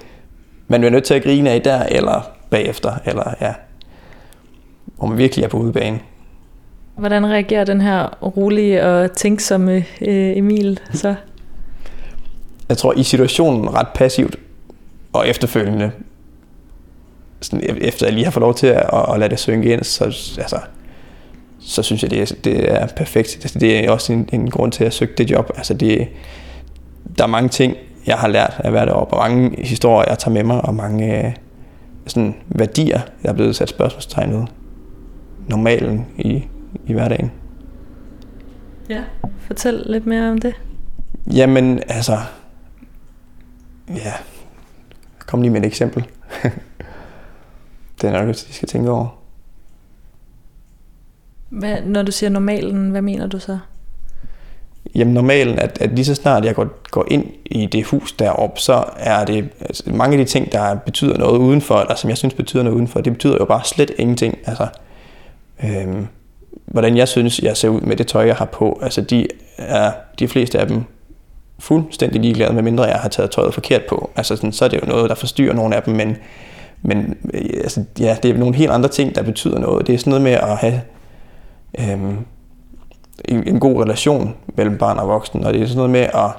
[0.69, 3.55] man er nødt til at grine af der, eller bagefter, eller ja,
[4.97, 6.01] hvor man virkelig er på udebane.
[6.97, 11.15] Hvordan reagerer den her rolige og tænksomme øh, Emil så?
[12.69, 14.37] Jeg tror i situationen ret passivt,
[15.13, 15.91] og efterfølgende,
[17.47, 20.05] sådan, efter jeg lige har fået lov til at, at lade det synge ind, så,
[20.39, 20.59] altså,
[21.61, 23.39] så synes jeg, det er, det er perfekt.
[23.43, 25.51] Altså, det er også en, en grund til at søge det job.
[25.57, 26.09] Altså, det,
[27.19, 30.33] der er mange ting, jeg har lært at være deroppe, og mange historier, jeg tager
[30.33, 31.33] med mig, og mange øh,
[32.07, 34.45] sådan, værdier, jeg er blevet sat spørgsmålstegn ved.
[35.49, 36.45] Normalen i,
[36.87, 37.33] i hverdagen.
[38.89, 39.03] Ja,
[39.39, 40.55] fortæl lidt mere om det.
[41.35, 42.19] Jamen, altså...
[43.89, 44.13] Ja,
[45.27, 46.07] kom lige med et eksempel.
[48.03, 49.07] det er nok, jeg skal tænke over.
[51.49, 53.59] Hvad, når du siger normalen, hvad mener du så?
[54.95, 58.61] Jamen normalen, at, at lige så snart jeg går, går ind i det hus deroppe,
[58.61, 62.19] så er det altså, mange af de ting, der betyder noget udenfor, eller som jeg
[62.19, 64.39] synes betyder noget udenfor, det betyder jo bare slet ingenting.
[64.47, 64.67] Altså,
[65.65, 66.07] øhm,
[66.67, 69.27] hvordan jeg synes, jeg ser ud med det tøj, jeg har på, altså de
[69.59, 70.85] er de fleste af dem
[71.59, 74.11] fuldstændig ligeglade, med mindre jeg har taget tøjet forkert på.
[74.17, 76.17] Altså sådan, så er det jo noget, der forstyrrer nogle af dem, men,
[76.83, 79.87] men øh, altså, ja, det er nogle helt andre ting, der betyder noget.
[79.87, 80.81] Det er sådan noget med at have
[81.79, 82.17] øhm,
[83.25, 86.31] en, en god relation mellem barn og voksen, og det er sådan noget med at,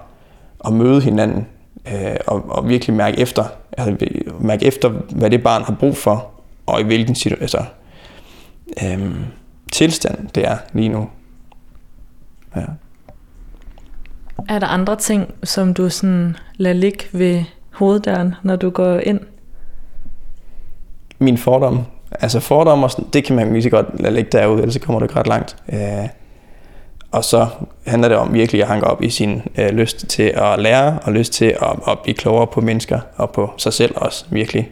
[0.65, 1.47] at møde hinanden
[1.93, 3.43] øh, og, og virkelig mærke efter,
[3.78, 4.08] altså
[4.39, 6.32] mærke efter, hvad det barn har brug for,
[6.65, 7.63] og i hvilken situation, altså,
[8.84, 9.26] øhm,
[9.71, 11.10] tilstand det er lige nu.
[12.56, 12.62] Ja.
[14.50, 19.19] Er der andre ting, som du sådan lader ligge ved hoveddøren, når du går ind?
[21.19, 21.84] Min fordom.
[22.12, 24.80] Altså fordom, og sådan, det kan man lige så godt lade ligge derude, ellers så
[24.80, 25.56] kommer du ikke ret langt.
[25.73, 26.10] Øh,
[27.12, 27.47] og så
[27.88, 31.13] handler det om virkelig at hanke op i sin øh, lyst til at lære, og
[31.13, 34.69] lyst til at, at blive klogere på mennesker, og på sig selv også, virkelig.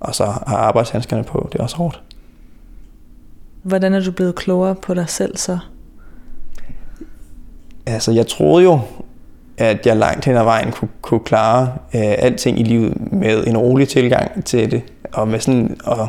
[0.00, 2.02] Og så har arbejdshandskerne på, det er også hårdt.
[3.62, 5.58] Hvordan er du blevet klogere på dig selv så?
[7.86, 8.80] Altså, jeg troede jo,
[9.58, 13.56] at jeg langt hen ad vejen kunne, kunne klare øh, alting i livet med en
[13.56, 14.82] rolig tilgang til det,
[15.14, 16.08] og med sådan at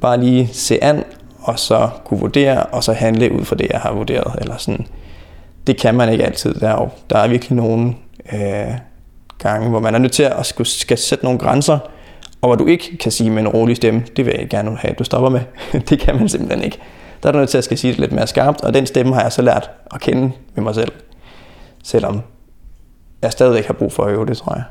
[0.00, 1.04] bare lige se an,
[1.38, 4.34] og så kunne vurdere, og så handle ud fra det, jeg har vurderet.
[4.40, 4.86] Eller sådan.
[5.66, 6.54] Det kan man ikke altid.
[6.54, 7.94] Der er, jo, der er virkelig nogle
[8.32, 8.74] øh,
[9.38, 11.78] gange, hvor man er nødt til at skulle, skal sætte nogle grænser,
[12.40, 14.90] og hvor du ikke kan sige med en rolig stemme, det vil jeg gerne have,
[14.90, 15.40] at du stopper med.
[15.88, 16.78] det kan man simpelthen ikke.
[17.22, 19.14] Der er du nødt til at skal sige det lidt mere skarpt, og den stemme
[19.14, 20.92] har jeg så lært at kende med mig selv.
[21.84, 22.20] Selvom
[23.22, 24.64] jeg stadigvæk har brug for at øve det, tror jeg.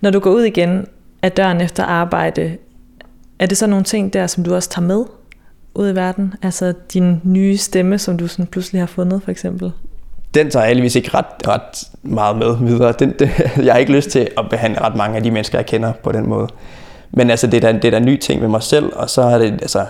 [0.00, 0.86] Når du går ud igen
[1.22, 2.56] af døren efter arbejde,
[3.38, 5.04] er det så nogle ting der, som du også tager med
[5.74, 6.34] ud i verden?
[6.42, 9.72] Altså din nye stemme, som du sådan pludselig har fundet, for eksempel?
[10.34, 12.94] Den tager jeg heldigvis ikke ret, ret meget med videre.
[12.98, 13.30] Den, det,
[13.64, 16.12] jeg har ikke lyst til at behandle ret mange af de mennesker, jeg kender på
[16.12, 16.48] den måde.
[17.10, 19.10] Men altså, det er da, det er da en ny ting ved mig selv, og
[19.10, 19.86] så er det, altså,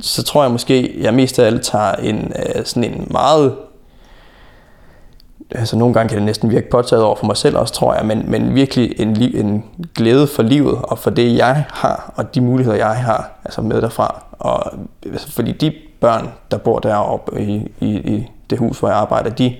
[0.00, 3.54] så tror jeg måske, jeg mest af alt tager en, øh, sådan en meget
[5.50, 8.06] altså nogle gange kan det næsten virke påtaget over for mig selv også, tror jeg,
[8.06, 12.40] men, men virkelig en, en glæde for livet og for det, jeg har, og de
[12.40, 14.24] muligheder, jeg har altså med derfra.
[14.32, 14.72] Og,
[15.04, 19.30] altså, fordi de børn, der bor deroppe i, i, i det hus, hvor jeg arbejder,
[19.30, 19.56] de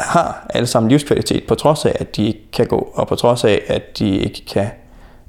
[0.00, 3.44] har alle sammen livskvalitet, på trods af, at de ikke kan gå, og på trods
[3.44, 4.68] af, at de ikke kan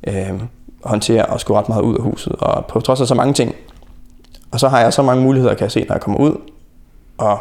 [0.08, 0.42] øh,
[0.84, 3.56] håndtere og skulle ret meget ud af huset, og på trods af så mange ting.
[4.52, 6.36] Og så har jeg så mange muligheder, kan jeg se, når jeg kommer ud,
[7.18, 7.40] og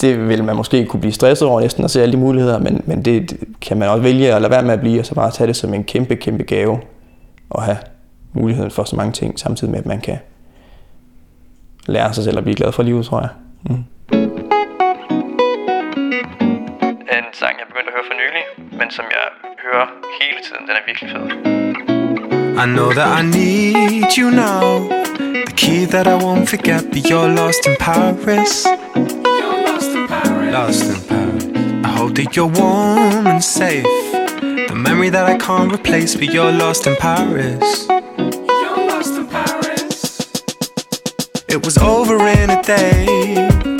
[0.00, 2.82] det vil man måske kunne blive stresset over næsten at se alle de muligheder, men,
[2.86, 5.30] men det kan man også vælge at lade være med at blive, og så bare
[5.30, 6.80] tage det som en kæmpe, kæmpe gave
[7.54, 7.78] at have
[8.32, 10.18] muligheden for så mange ting, samtidig med, at man kan
[11.86, 13.28] lære sig selv at blive glad for livet, tror jeg.
[13.62, 13.84] Mm.
[17.16, 18.44] En sang, jeg begyndte at høre for nylig,
[18.78, 19.86] men som jeg hører
[20.20, 21.56] hele tiden, den er virkelig fed.
[22.62, 24.88] I know that I need you now.
[25.46, 28.66] The key that I won't forget, but you're lost in Paris.
[30.58, 31.44] Lost in Paris.
[31.84, 33.84] I hope that you're warm and safe.
[34.70, 37.86] The memory that I can't replace, but you're lost in Paris.
[37.88, 40.00] You're lost in Paris.
[41.54, 43.04] It was over in a day.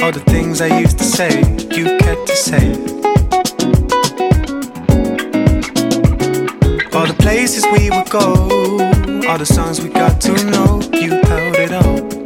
[0.02, 1.38] All the things I used to say,
[1.76, 2.66] you kept to say.
[6.94, 8.26] All the places we would go,
[9.28, 12.25] all the songs we got to know, you held it up.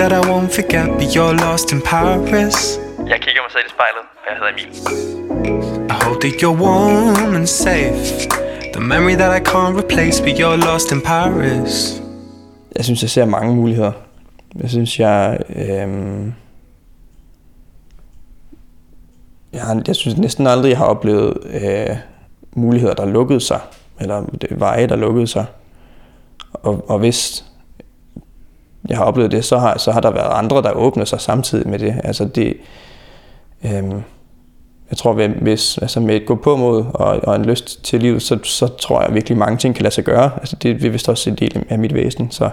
[0.00, 2.80] That I won't forget, but you're lost in Paris.
[3.12, 4.70] Jeg kigger mig selv i spejlet, og jeg hedder Emil.
[5.90, 8.28] I hope that you're warm and safe.
[8.72, 12.02] The memory that I can't replace, but you're lost in Paris.
[12.76, 13.92] Jeg synes, jeg ser mange muligheder.
[14.62, 15.38] Jeg synes, jeg...
[15.56, 16.34] Øhm,
[19.52, 21.96] jeg, har, jeg synes næsten aldrig, jeg har oplevet øh,
[22.54, 23.60] muligheder, der lukkede sig.
[24.00, 25.46] Eller det, veje, der lukkede sig.
[26.52, 27.49] Og, og hvis
[28.90, 31.68] jeg har oplevet det, så har, så har der været andre, der åbner sig samtidig
[31.68, 32.00] med det.
[32.04, 32.56] Altså det...
[33.64, 34.02] Øhm,
[34.90, 35.12] jeg tror,
[35.42, 38.66] hvis, altså med et gå på mod og, og en lyst til livet, så, så
[38.66, 40.30] tror jeg virkelig, mange ting kan lade sig gøre.
[40.36, 42.30] Altså det er vist også en del af mit væsen.
[42.30, 42.50] Så,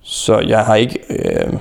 [0.00, 0.98] så jeg har ikke...
[1.10, 1.52] Øh,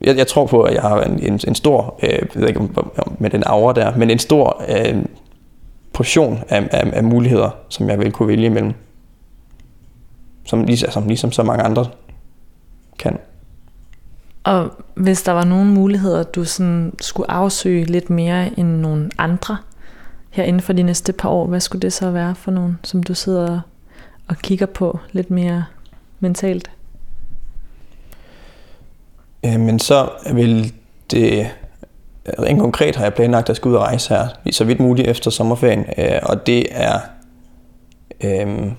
[0.00, 2.60] jeg, jeg tror på, at jeg har en, en, en stor, øh, jeg ved ikke
[2.60, 4.96] om, med den aura der, men en stor øh,
[5.92, 8.72] portion af, af, af muligheder, som jeg vil kunne vælge imellem.
[10.44, 11.86] Som, ligesom, altså, ligesom så mange andre
[13.00, 13.18] kan.
[14.44, 19.56] Og hvis der var nogle muligheder, du sådan skulle afsøge lidt mere end nogle andre
[20.30, 23.02] her inden for de næste par år, hvad skulle det så være for nogle, som
[23.02, 23.60] du sidder
[24.28, 25.64] og kigger på lidt mere
[26.20, 26.70] mentalt?
[29.44, 30.72] Øh, men så vil
[31.10, 31.50] det...
[32.38, 35.30] Rent konkret har jeg planlagt at skal ud og rejse her, så vidt muligt efter
[35.30, 35.84] sommerferien.
[35.98, 37.00] Øh, og det er...
[38.24, 38.72] Øh,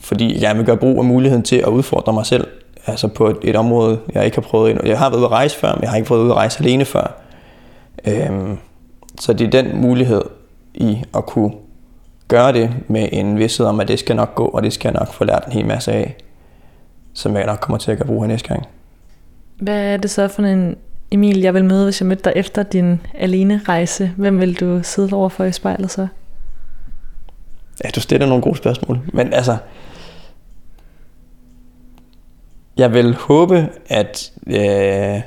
[0.00, 2.46] fordi jeg vil gøre brug af muligheden til at udfordre mig selv.
[2.86, 4.86] Altså på et, et område, jeg ikke har prøvet endnu.
[4.86, 6.60] Jeg har været ude at rejse før, men jeg har ikke prøvet ud at rejse
[6.60, 7.14] alene før.
[8.04, 8.30] Øh,
[9.20, 10.22] så det er den mulighed
[10.74, 11.52] i at kunne
[12.28, 14.98] gøre det med en vidsthed om, at det skal nok gå, og det skal jeg
[15.00, 16.16] nok få lært en hel masse af,
[17.14, 18.66] som jeg nok kommer til at gøre brug af næste gang.
[19.60, 20.76] Hvad er det så for en
[21.12, 24.12] Emil, jeg vil møde, hvis jeg mødte dig efter din alene rejse?
[24.16, 26.06] Hvem vil du sidde overfor i spejlet så?
[27.84, 28.98] Ja, du stiller nogle gode spørgsmål.
[29.12, 29.56] Men altså,
[32.76, 34.32] jeg vil håbe, at...
[34.46, 35.20] Øh,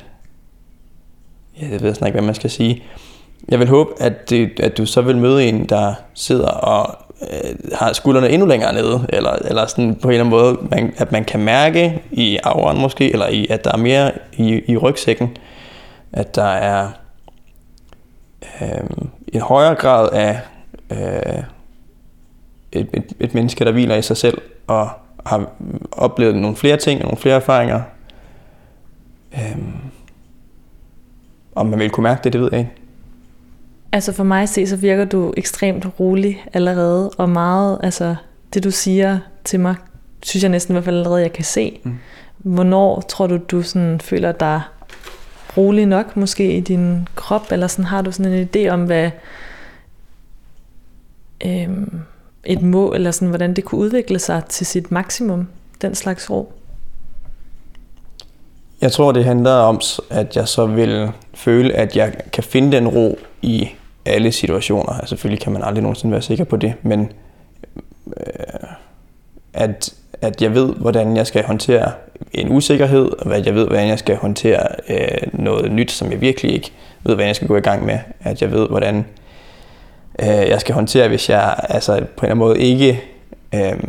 [1.61, 2.83] jeg ved snart ikke, hvad man skal sige.
[3.49, 7.55] Jeg vil håbe, at, det, at du så vil møde en, der sidder og øh,
[7.73, 11.11] har skuldrene endnu længere nede, eller, eller sådan på en eller anden måde, man, at
[11.11, 15.37] man kan mærke i auraen måske, eller i, at der er mere i, i rygsækken,
[16.13, 16.89] at der er
[18.61, 18.89] øh,
[19.33, 20.39] en højere grad af
[20.91, 21.43] øh,
[22.71, 24.89] et, et, et menneske, der hviler i sig selv, og
[25.25, 25.51] har
[25.91, 27.81] oplevet nogle flere ting, og nogle flere erfaringer.
[29.33, 29.73] Øhm,
[31.55, 32.71] om man vil kunne mærke det, det ved jeg ikke.
[33.91, 38.15] Altså for mig at se, så virker du ekstremt rolig allerede, og meget, altså
[38.53, 39.75] det du siger til mig,
[40.23, 41.79] synes jeg næsten i hvert fald allerede, jeg kan se.
[41.83, 41.97] Mm.
[42.37, 44.61] Hvornår tror du, du sådan føler dig
[45.57, 49.11] rolig nok, måske i din krop, eller sådan har du sådan en idé om, hvad
[51.45, 51.99] øhm,
[52.45, 55.47] et mål, eller sådan, hvordan det kunne udvikle sig til sit maksimum,
[55.81, 56.53] den slags ro?
[58.81, 62.87] Jeg tror, det handler om, at jeg så vil føle, at jeg kan finde den
[62.87, 63.69] ro i
[64.05, 64.93] alle situationer.
[64.93, 67.11] Altså, selvfølgelig kan man aldrig nogensinde være sikker på det, men
[68.17, 68.23] øh,
[69.53, 71.91] at, at jeg ved, hvordan jeg skal håndtere
[72.33, 76.21] en usikkerhed, og at jeg ved, hvordan jeg skal håndtere øh, noget nyt, som jeg
[76.21, 76.71] virkelig ikke
[77.03, 77.99] ved, hvordan jeg skal gå i gang med.
[78.19, 79.05] At jeg ved, hvordan
[80.19, 83.03] øh, jeg skal håndtere, hvis jeg altså, på en eller anden måde ikke
[83.55, 83.83] øh,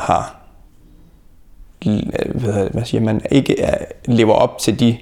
[0.00, 0.36] har
[1.86, 4.96] øh, hvad, hvad siger man, ikke er, lever op til de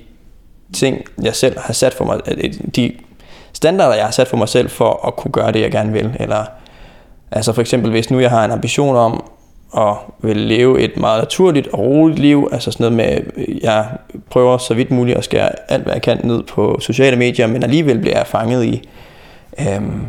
[0.73, 2.93] ting, jeg selv har sat for mig, øh, de
[3.53, 6.17] standarder, jeg har sat for mig selv for at kunne gøre det, jeg gerne vil.
[6.21, 6.45] Eller,
[7.31, 9.25] altså for eksempel, hvis nu jeg har en ambition om
[9.77, 13.87] at vil leve et meget naturligt og roligt liv, altså sådan noget med, jeg
[14.31, 17.63] prøver så vidt muligt at skære alt, hvad jeg kan ned på sociale medier, men
[17.63, 18.89] alligevel bliver jeg fanget i,
[19.61, 20.01] øhm,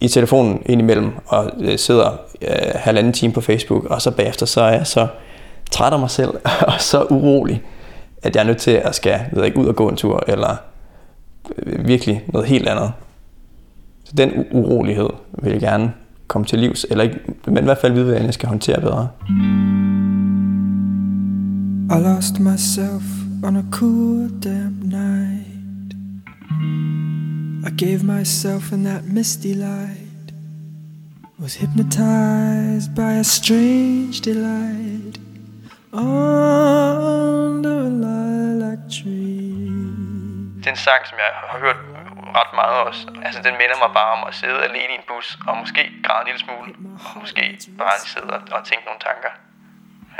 [0.00, 2.10] i telefonen indimellem, og øh, sidder
[2.42, 5.06] øh, halvanden time på Facebook, og så bagefter så er jeg så
[5.70, 6.30] træt af mig selv,
[6.68, 7.62] og så urolig,
[8.22, 10.56] at jeg er nødt til at skal ved ikke, ud og gå en tur, eller
[11.66, 12.92] øh, virkelig noget helt andet.
[14.04, 15.08] Så den u- urolighed
[15.42, 15.92] vil jeg gerne
[16.26, 19.08] komme til livs, eller ikke, men i hvert fald vide, hvordan jeg skal håndtere bedre.
[21.90, 23.02] I lost myself
[23.44, 25.48] on a cool damn night.
[27.66, 30.32] I gave myself in that misty light.
[31.38, 35.18] Was hypnotized by a strange delight
[35.92, 39.48] under a lilac tree.
[40.58, 41.76] Det er en sang, som jeg har hørt
[42.38, 43.06] ret meget også.
[43.24, 46.20] Altså, den minder mig bare om at sidde alene i en bus, og måske græde
[46.22, 46.70] en lille smule,
[47.14, 47.44] og måske
[47.78, 49.32] bare lige sidde og, og tænke nogle tanker.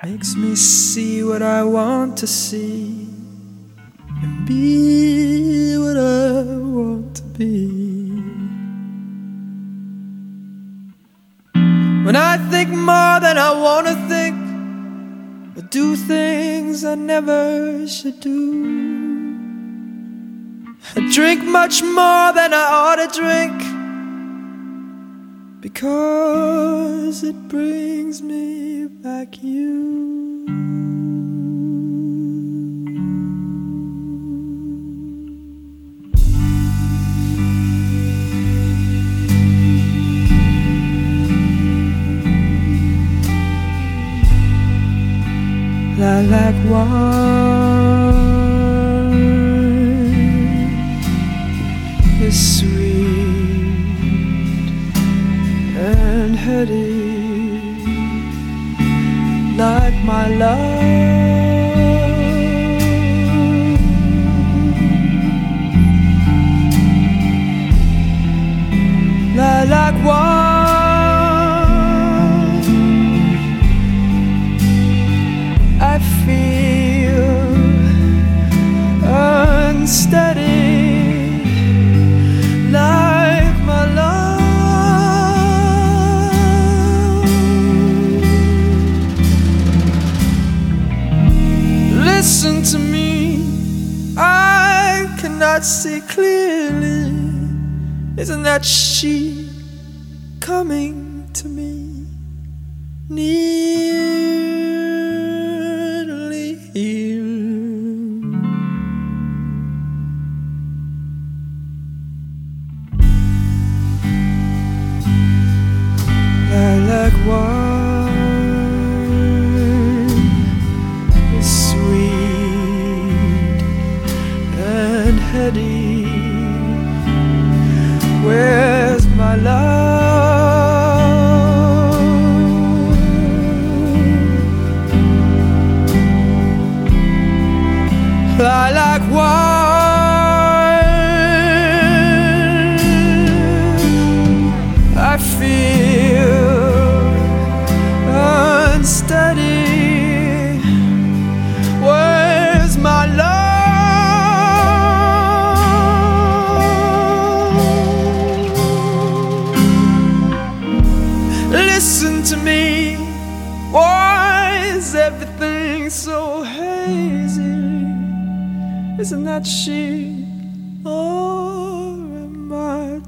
[0.03, 3.09] Makes me see what I want to see
[4.23, 4.65] and be
[5.85, 7.08] what I want
[7.39, 7.69] be.
[12.05, 14.37] When I think more than I want to think,
[15.57, 18.39] or do things I never should do.
[20.97, 23.57] I drink much more than I ought to drink
[25.61, 30.88] because it brings me back you.
[46.09, 46.95] Lilac wine
[52.29, 53.09] is sweet
[55.77, 56.95] and heady,
[59.63, 60.79] like my love.
[69.37, 70.28] Lilac wine.
[98.99, 99.28] She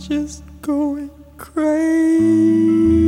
[0.00, 2.99] just going crazy,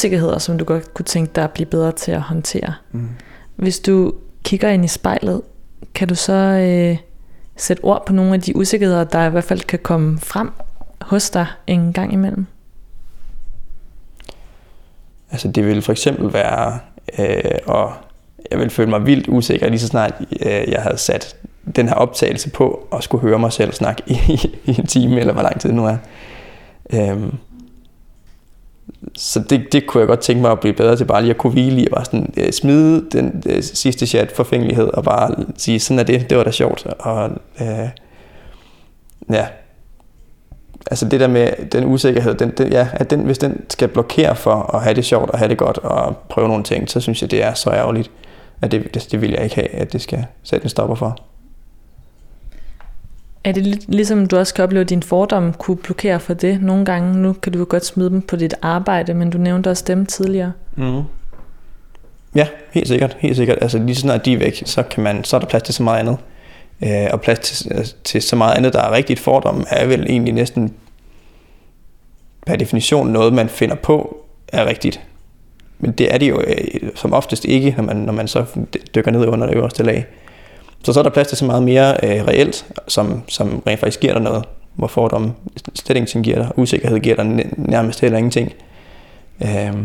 [0.00, 2.74] usikkerheder, som du godt kunne tænke dig at blive bedre til at håndtere.
[2.92, 3.08] Mm.
[3.56, 5.42] Hvis du kigger ind i spejlet,
[5.94, 6.96] kan du så øh,
[7.56, 10.50] sætte ord på nogle af de usikkerheder, der i hvert fald kan komme frem
[11.00, 12.46] hos dig en gang imellem?
[15.30, 16.78] Altså det vil for eksempel være,
[17.18, 17.92] øh, og
[18.50, 21.36] jeg vil føle mig vildt usikker, lige så snart øh, jeg havde sat
[21.76, 25.32] den her optagelse på, og skulle høre mig selv snakke i, i en time, eller
[25.32, 25.96] hvor lang tid det nu er.
[26.92, 27.38] Øhm,
[29.16, 31.38] så det, det kunne jeg godt tænke mig at blive bedre til, bare lige at
[31.38, 35.34] kunne hvile i, og bare sådan, øh, smide den øh, sidste chat forfængelighed, og bare
[35.56, 36.86] sige, sådan er det, det var da sjovt.
[36.86, 37.30] Og
[37.60, 37.88] øh,
[39.30, 39.46] ja,
[40.90, 44.36] altså det der med den usikkerhed, den, den, ja, at den, hvis den skal blokere
[44.36, 47.22] for at have det sjovt og have det godt og prøve nogle ting, så synes
[47.22, 48.10] jeg, det er så ærgerligt,
[48.62, 51.29] at det, det, det vil jeg ikke have, at det skal sætte en stopper for.
[53.44, 56.62] Er det lidt ligesom du også kan opleve, at din fordom kunne blokere for det
[56.62, 57.18] nogle gange?
[57.18, 60.06] Nu kan du jo godt smide dem på dit arbejde, men du nævnte også dem
[60.06, 60.52] tidligere.
[60.76, 61.02] Mm.
[62.34, 63.58] Ja, helt sikkert, helt sikkert.
[63.60, 65.74] Altså lige så snart de er væk, så, kan man, så er der plads til
[65.74, 66.16] så meget andet.
[66.82, 70.06] Øh, og plads til, altså, til så meget andet, der er rigtigt fordom, er vel
[70.08, 70.74] egentlig næsten
[72.46, 75.00] per definition noget, man finder på, er rigtigt.
[75.78, 78.44] Men det er det jo øh, som oftest ikke, når man, når man så
[78.94, 80.06] dykker ned under det øverste lag.
[80.84, 84.00] Så så er der plads til så meget mere øh, reelt, som, som rent faktisk
[84.00, 85.32] giver dig noget, hvor fordomme
[85.74, 88.52] slet ingenting giver dig, usikkerhed giver dig næ- nærmest heller ingenting.
[89.42, 89.76] Øh,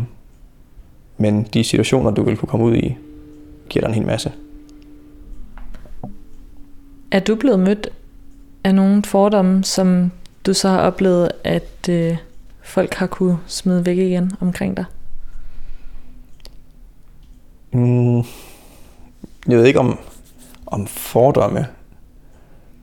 [1.17, 2.97] men de situationer, du vil kunne komme ud i,
[3.69, 4.31] giver dig en hel masse.
[7.11, 7.89] Er du blevet mødt
[8.63, 10.11] af nogle fordomme, som
[10.45, 12.17] du så har oplevet, at øh,
[12.61, 14.85] folk har kunne smide væk igen omkring dig?
[17.71, 18.17] Mm,
[19.47, 19.99] jeg ved ikke om,
[20.75, 21.67] om fordomme,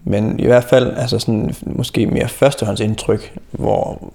[0.05, 4.13] men i hvert fald altså sådan, måske mere førstehåndsindtryk, hvor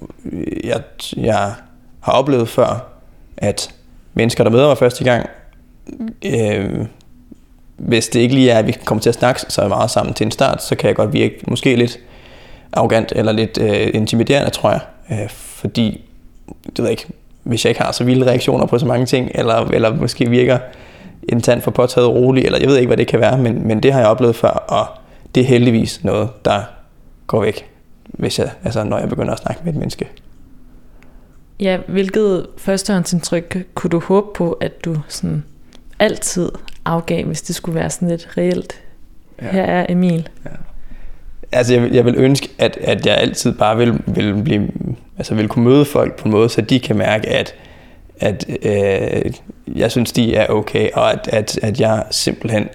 [0.63, 0.81] jeg,
[1.17, 1.53] jeg
[1.99, 2.87] har oplevet før,
[3.37, 3.75] at
[4.13, 5.29] mennesker, der møder mig første gang,
[6.25, 6.85] øh,
[7.77, 10.25] hvis det ikke lige er, at vi kommer til at snakke så meget sammen til
[10.25, 11.99] en start, så kan jeg godt virke måske lidt
[12.73, 14.79] arrogant eller lidt øh, intimiderende, tror jeg.
[15.11, 16.05] Øh, fordi,
[16.65, 17.07] det ved jeg ikke,
[17.43, 20.59] hvis jeg ikke har så vilde reaktioner på så mange ting, eller, eller måske virker
[21.29, 23.83] en tand for påtaget rolig, eller jeg ved ikke, hvad det kan være, men, men
[23.83, 24.85] det har jeg oplevet før, og
[25.35, 26.61] det er heldigvis noget, der
[27.27, 27.69] går væk,
[28.05, 30.07] hvis jeg, altså, når jeg begynder at snakke med et menneske.
[31.59, 35.43] Ja, hvilket førstehåndsindtryk kunne du håbe på, at du sådan
[35.99, 36.51] altid
[36.85, 38.81] afgav, hvis det skulle være sådan lidt reelt?
[39.41, 39.51] Ja.
[39.51, 40.29] Her er Emil.
[40.45, 40.49] Ja.
[41.51, 44.67] Altså, jeg, vil- jeg vil ønske, at, at jeg altid bare vil, vil, blive,
[45.17, 47.55] altså vil kunne møde folk på en måde, så de kan mærke, at,
[48.19, 49.33] at øh,
[49.75, 52.69] jeg synes, de er okay, og at, at, at jeg simpelthen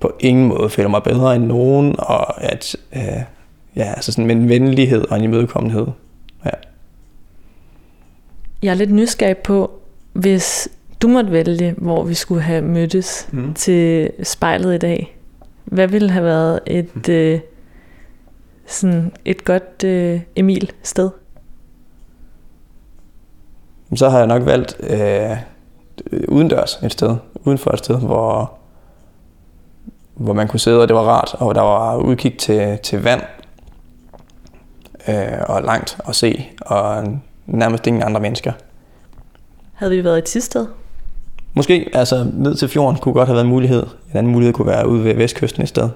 [0.00, 3.22] på ingen måde føler mig bedre end nogen, og at øh,
[3.76, 5.86] ja, altså sådan med en venlighed og en imødekommenhed.
[6.44, 6.50] Ja.
[8.62, 9.70] Jeg er lidt nysgerrig på,
[10.12, 10.68] hvis
[11.02, 13.38] du måtte vælge, hvor vi skulle have mødtes Mm.
[13.40, 13.54] mm.
[13.54, 15.16] til spejlet i dag.
[15.64, 17.40] Hvad ville have været et, øh,
[18.66, 21.10] sådan et godt øh, Emil-sted?
[23.96, 25.36] Så har jeg nok valgt øh,
[26.28, 28.52] udendørs et sted, uden for et sted, hvor,
[30.14, 33.22] hvor man kunne sidde, og det var rart, og der var udkig til, til vand,
[35.08, 37.04] øh, og langt at se, og
[37.46, 38.52] nærmest ingen andre mennesker.
[39.74, 40.66] Havde vi været i Tisted?
[41.54, 43.82] Måske altså ned til fjorden kunne godt have været en mulighed.
[43.82, 45.88] En anden mulighed kunne være ude ved vestkysten et sted.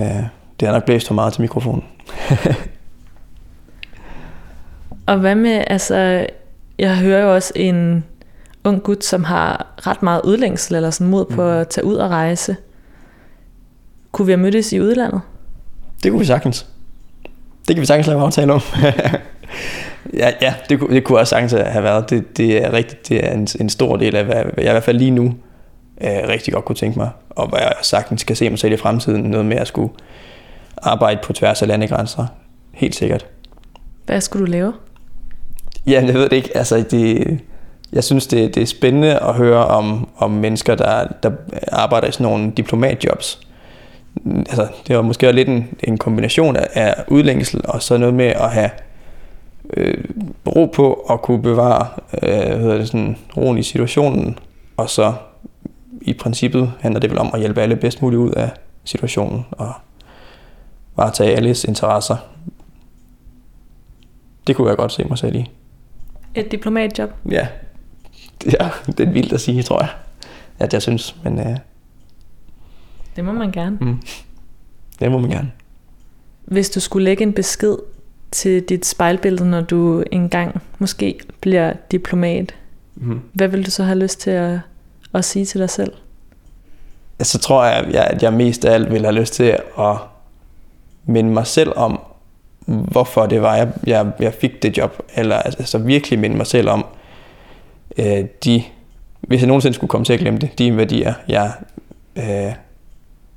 [0.00, 0.22] Øh,
[0.60, 1.84] det har nok blæst for meget til mikrofonen.
[5.06, 6.26] Og hvad med, altså,
[6.80, 8.04] jeg hører jo også en
[8.64, 12.10] ung gut, som har ret meget udlængsel eller sådan mod på at tage ud og
[12.10, 12.56] rejse.
[14.12, 15.20] Kunne vi have mødtes i udlandet?
[16.02, 16.66] Det kunne vi sagtens.
[17.68, 18.60] Det kan vi sagtens lave en aftale om.
[20.20, 22.10] ja, ja det, kunne, det kunne også sagtens have været.
[22.10, 23.08] Det, det er rigtigt.
[23.08, 25.24] Det er en, en stor del af, hvad, hvad jeg i hvert fald lige nu
[26.00, 27.10] øh, rigtig godt kunne tænke mig.
[27.30, 29.22] Og hvad jeg sagtens kan se mig selv i fremtiden.
[29.22, 29.92] Noget med at skulle
[30.76, 32.26] arbejde på tværs af landegrænser.
[32.72, 33.26] Helt sikkert.
[34.06, 34.72] Hvad skulle du lave?
[35.86, 36.56] Ja, jeg ved det ikke.
[36.56, 37.38] Altså, det,
[37.92, 41.30] jeg synes, det, det er spændende at høre om, om mennesker, der, der
[41.72, 43.46] arbejder i sådan nogle diplomatjobs.
[44.26, 48.26] Altså, det var måske lidt en, en kombination af, af udlængsel og så noget med
[48.26, 48.70] at have
[49.76, 50.04] øh,
[50.56, 51.86] ro på at kunne bevare
[52.22, 54.38] øh, hvad det, sådan, roen i situationen,
[54.76, 55.12] og så
[56.00, 58.50] i princippet handler det vel om at hjælpe alle bedst muligt ud af
[58.84, 59.72] situationen og
[60.96, 62.16] varetage alles interesser.
[64.46, 65.50] Det kunne jeg godt se mig selv i.
[66.34, 67.10] Et diplomatjob?
[67.30, 67.48] Ja,
[68.44, 69.90] det er, det er vildt at sige, tror jeg,
[70.58, 71.56] at jeg synes, men øh,
[73.16, 73.76] Det må man gerne.
[73.80, 74.02] mm,
[75.00, 75.50] det må man gerne.
[76.44, 77.76] Hvis du skulle lægge en besked
[78.30, 82.54] til dit spejlbillede, når du engang måske bliver diplomat,
[82.94, 83.20] Mm.
[83.32, 84.58] hvad vil du så have lyst til at,
[85.14, 85.92] at sige til dig selv?
[87.22, 89.96] Så tror jeg, at jeg, at jeg mest af alt vil have lyst til at
[91.04, 92.00] minde mig selv om,
[92.70, 95.02] hvorfor det var, jeg, jeg, jeg fik det job.
[95.16, 96.86] Eller altså virkelig minde mig selv om,
[97.98, 98.62] øh, de,
[99.20, 101.52] hvis jeg nogensinde skulle komme til at glemme det, de værdier, jeg
[102.16, 102.52] øh,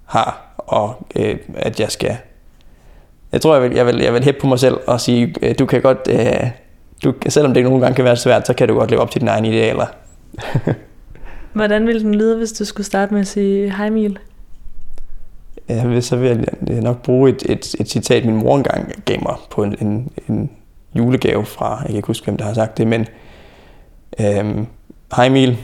[0.06, 2.18] har, og øh, at jeg skal...
[3.32, 5.56] Jeg tror, jeg vil, jeg vil, jeg vil hæppe på mig selv og sige, øh,
[5.60, 6.08] du kan godt...
[6.10, 6.50] Øh,
[7.04, 9.22] du, selvom det nogle gange kan være svært, så kan du godt leve op til
[9.22, 9.86] dine egne idealer.
[11.54, 14.20] Hvordan ville den lyde, hvis du skulle starte med at sige, hej Emil?
[15.68, 19.18] Jeg vil, så vil jeg nok bruge et, et, et citat, min mor engang gav
[19.22, 20.52] mig på en, en, en
[20.96, 23.08] julegave fra, jeg kan ikke huske, hvem der har sagt det, men
[24.20, 24.68] øhm,
[25.16, 25.58] Hej Emil,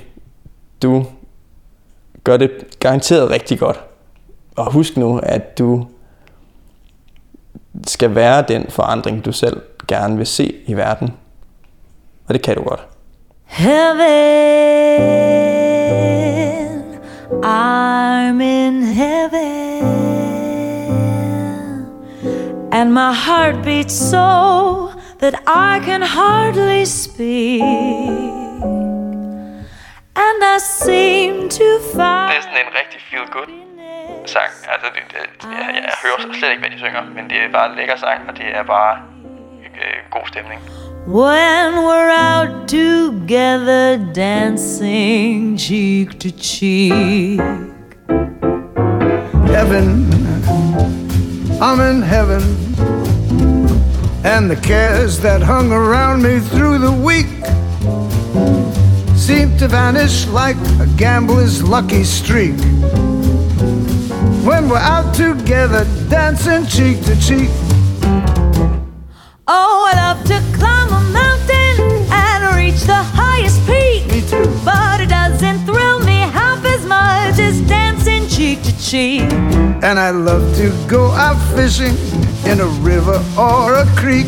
[0.81, 1.05] du
[2.23, 3.83] gør det garanteret rigtig godt.
[4.55, 5.87] Og husk nu, at du
[7.87, 11.09] skal være den forandring, du selv gerne vil se i verden.
[12.27, 12.87] Og det kan du godt.
[13.45, 13.99] Heaven,
[17.43, 19.38] I'm in heaven,
[22.79, 27.61] and my heart beats so that I can hardly speak,
[30.25, 32.29] and I seem to find.
[32.31, 33.51] Det er sådan en rigtig feel good
[34.25, 34.51] sang.
[34.73, 37.69] Altså, det, det, jeg, jeg hører slet ikke, hvad de synger, men det er bare
[37.71, 38.97] en lækker sang, og det er bare
[39.81, 40.61] øh, god stemning.
[41.07, 47.41] When we're out together dancing cheek to cheek.
[49.53, 49.89] Heaven,
[51.61, 52.41] I'm in heaven.
[54.23, 57.27] And the cares that hung around me through the week
[59.17, 62.55] seem to vanish like a gambler's lucky streak.
[64.45, 67.49] When we're out together dancing cheek to cheek.
[69.45, 74.07] Oh, I love to climb a mountain and reach the highest peak.
[74.07, 74.49] Me too.
[74.63, 74.98] But
[78.91, 81.95] And I love to go out fishing
[82.49, 84.25] in a river or a creek.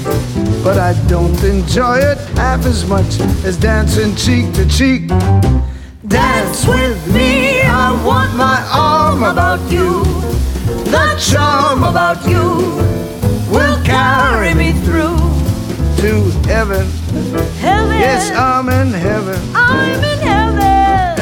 [0.63, 5.07] But I don't enjoy it half as much as dancing cheek to cheek.
[6.07, 10.03] Dance with me, I want my arm about you.
[10.91, 12.77] The charm about you
[13.51, 15.17] will carry me through
[16.01, 16.85] to heaven.
[17.57, 19.39] Heaven, Yes, I'm in heaven.
[19.55, 20.40] I'm in heaven.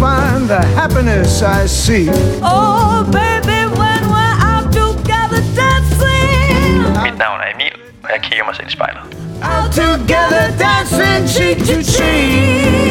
[0.00, 2.10] Find the happiness I seek.
[2.42, 6.78] Oh, baby, when we're out together dancing.
[7.06, 9.02] Mit navn er Emil, og jeg kigger mig selv i spejlet.
[9.52, 12.84] Out together dancing cheek to cheek.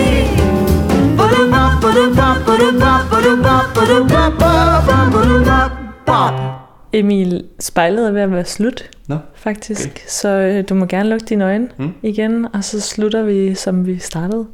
[6.94, 9.90] Emil, spejlet er ved at være slut, Nå, faktisk.
[9.90, 10.02] Okay.
[10.08, 11.94] Så øh, du må gerne lukke dine øjne mm.
[12.04, 14.46] igen, og så slutter vi, som vi startede.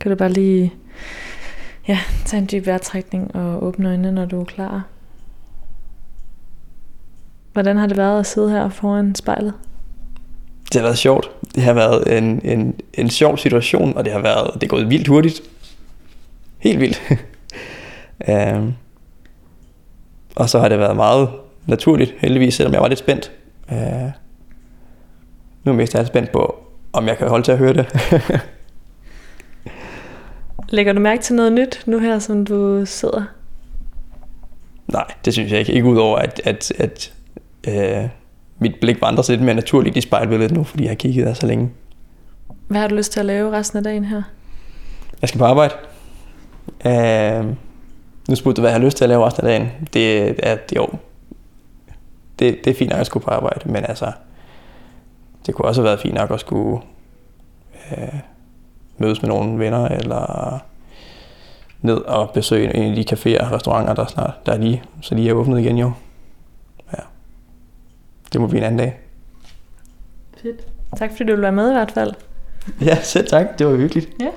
[0.00, 0.74] Kan du bare lige
[1.88, 4.86] ja, tag en dyb vejrtrækning og åbne øjnene, når du er klar.
[7.52, 9.54] Hvordan har det været at sidde her foran spejlet?
[10.72, 11.30] Det har været sjovt.
[11.54, 14.90] Det har været en, en, en sjov situation, og det har været det er gået
[14.90, 15.40] vildt hurtigt.
[16.58, 17.02] Helt vildt.
[18.28, 18.74] um,
[20.36, 21.28] og så har det været meget
[21.66, 23.32] naturligt, heldigvis, selvom jeg var lidt spændt.
[23.68, 23.76] Uh,
[25.64, 26.56] nu er jeg mest spændt på,
[26.92, 27.86] om jeg kan holde til at høre det.
[30.68, 33.22] Lægger du mærke til noget nyt nu her, som du sidder?
[34.88, 35.72] Nej, det synes jeg ikke.
[35.72, 37.12] Ikke udover, at, at, at
[37.68, 38.10] uh,
[38.58, 41.34] mit blik vandrer sig lidt mere naturligt i spejlbilledet nu, fordi jeg har kigget der
[41.34, 41.70] så længe.
[42.68, 44.22] Hvad har du lyst til at lave resten af dagen her?
[45.20, 45.74] Jeg skal på arbejde.
[46.84, 47.46] Uh,
[48.28, 49.70] nu spurgte du, hvad jeg har lyst til at lave resten af dagen.
[49.94, 50.88] Det er, jo,
[52.38, 54.12] det, det er fint nok at skulle på arbejde, men altså,
[55.46, 56.80] det kunne også have været fint nok at skulle
[57.90, 58.18] uh,
[58.98, 60.58] mødes med nogle venner, eller
[61.80, 65.14] ned og besøge en af de caféer og restauranter, der, snart, der er lige, så
[65.14, 65.92] lige er åbnet igen jo.
[66.92, 67.02] Ja.
[68.32, 68.98] Det må blive en anden dag.
[70.42, 70.66] Fedt.
[70.96, 72.12] Tak fordi du ville være med i hvert fald.
[72.80, 73.58] Ja, selv tak.
[73.58, 74.08] Det var hyggeligt.
[74.20, 74.30] Ja.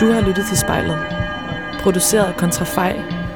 [0.00, 0.98] Du har lyttet til spejlet.
[1.82, 3.02] Produceret af Kontrafej,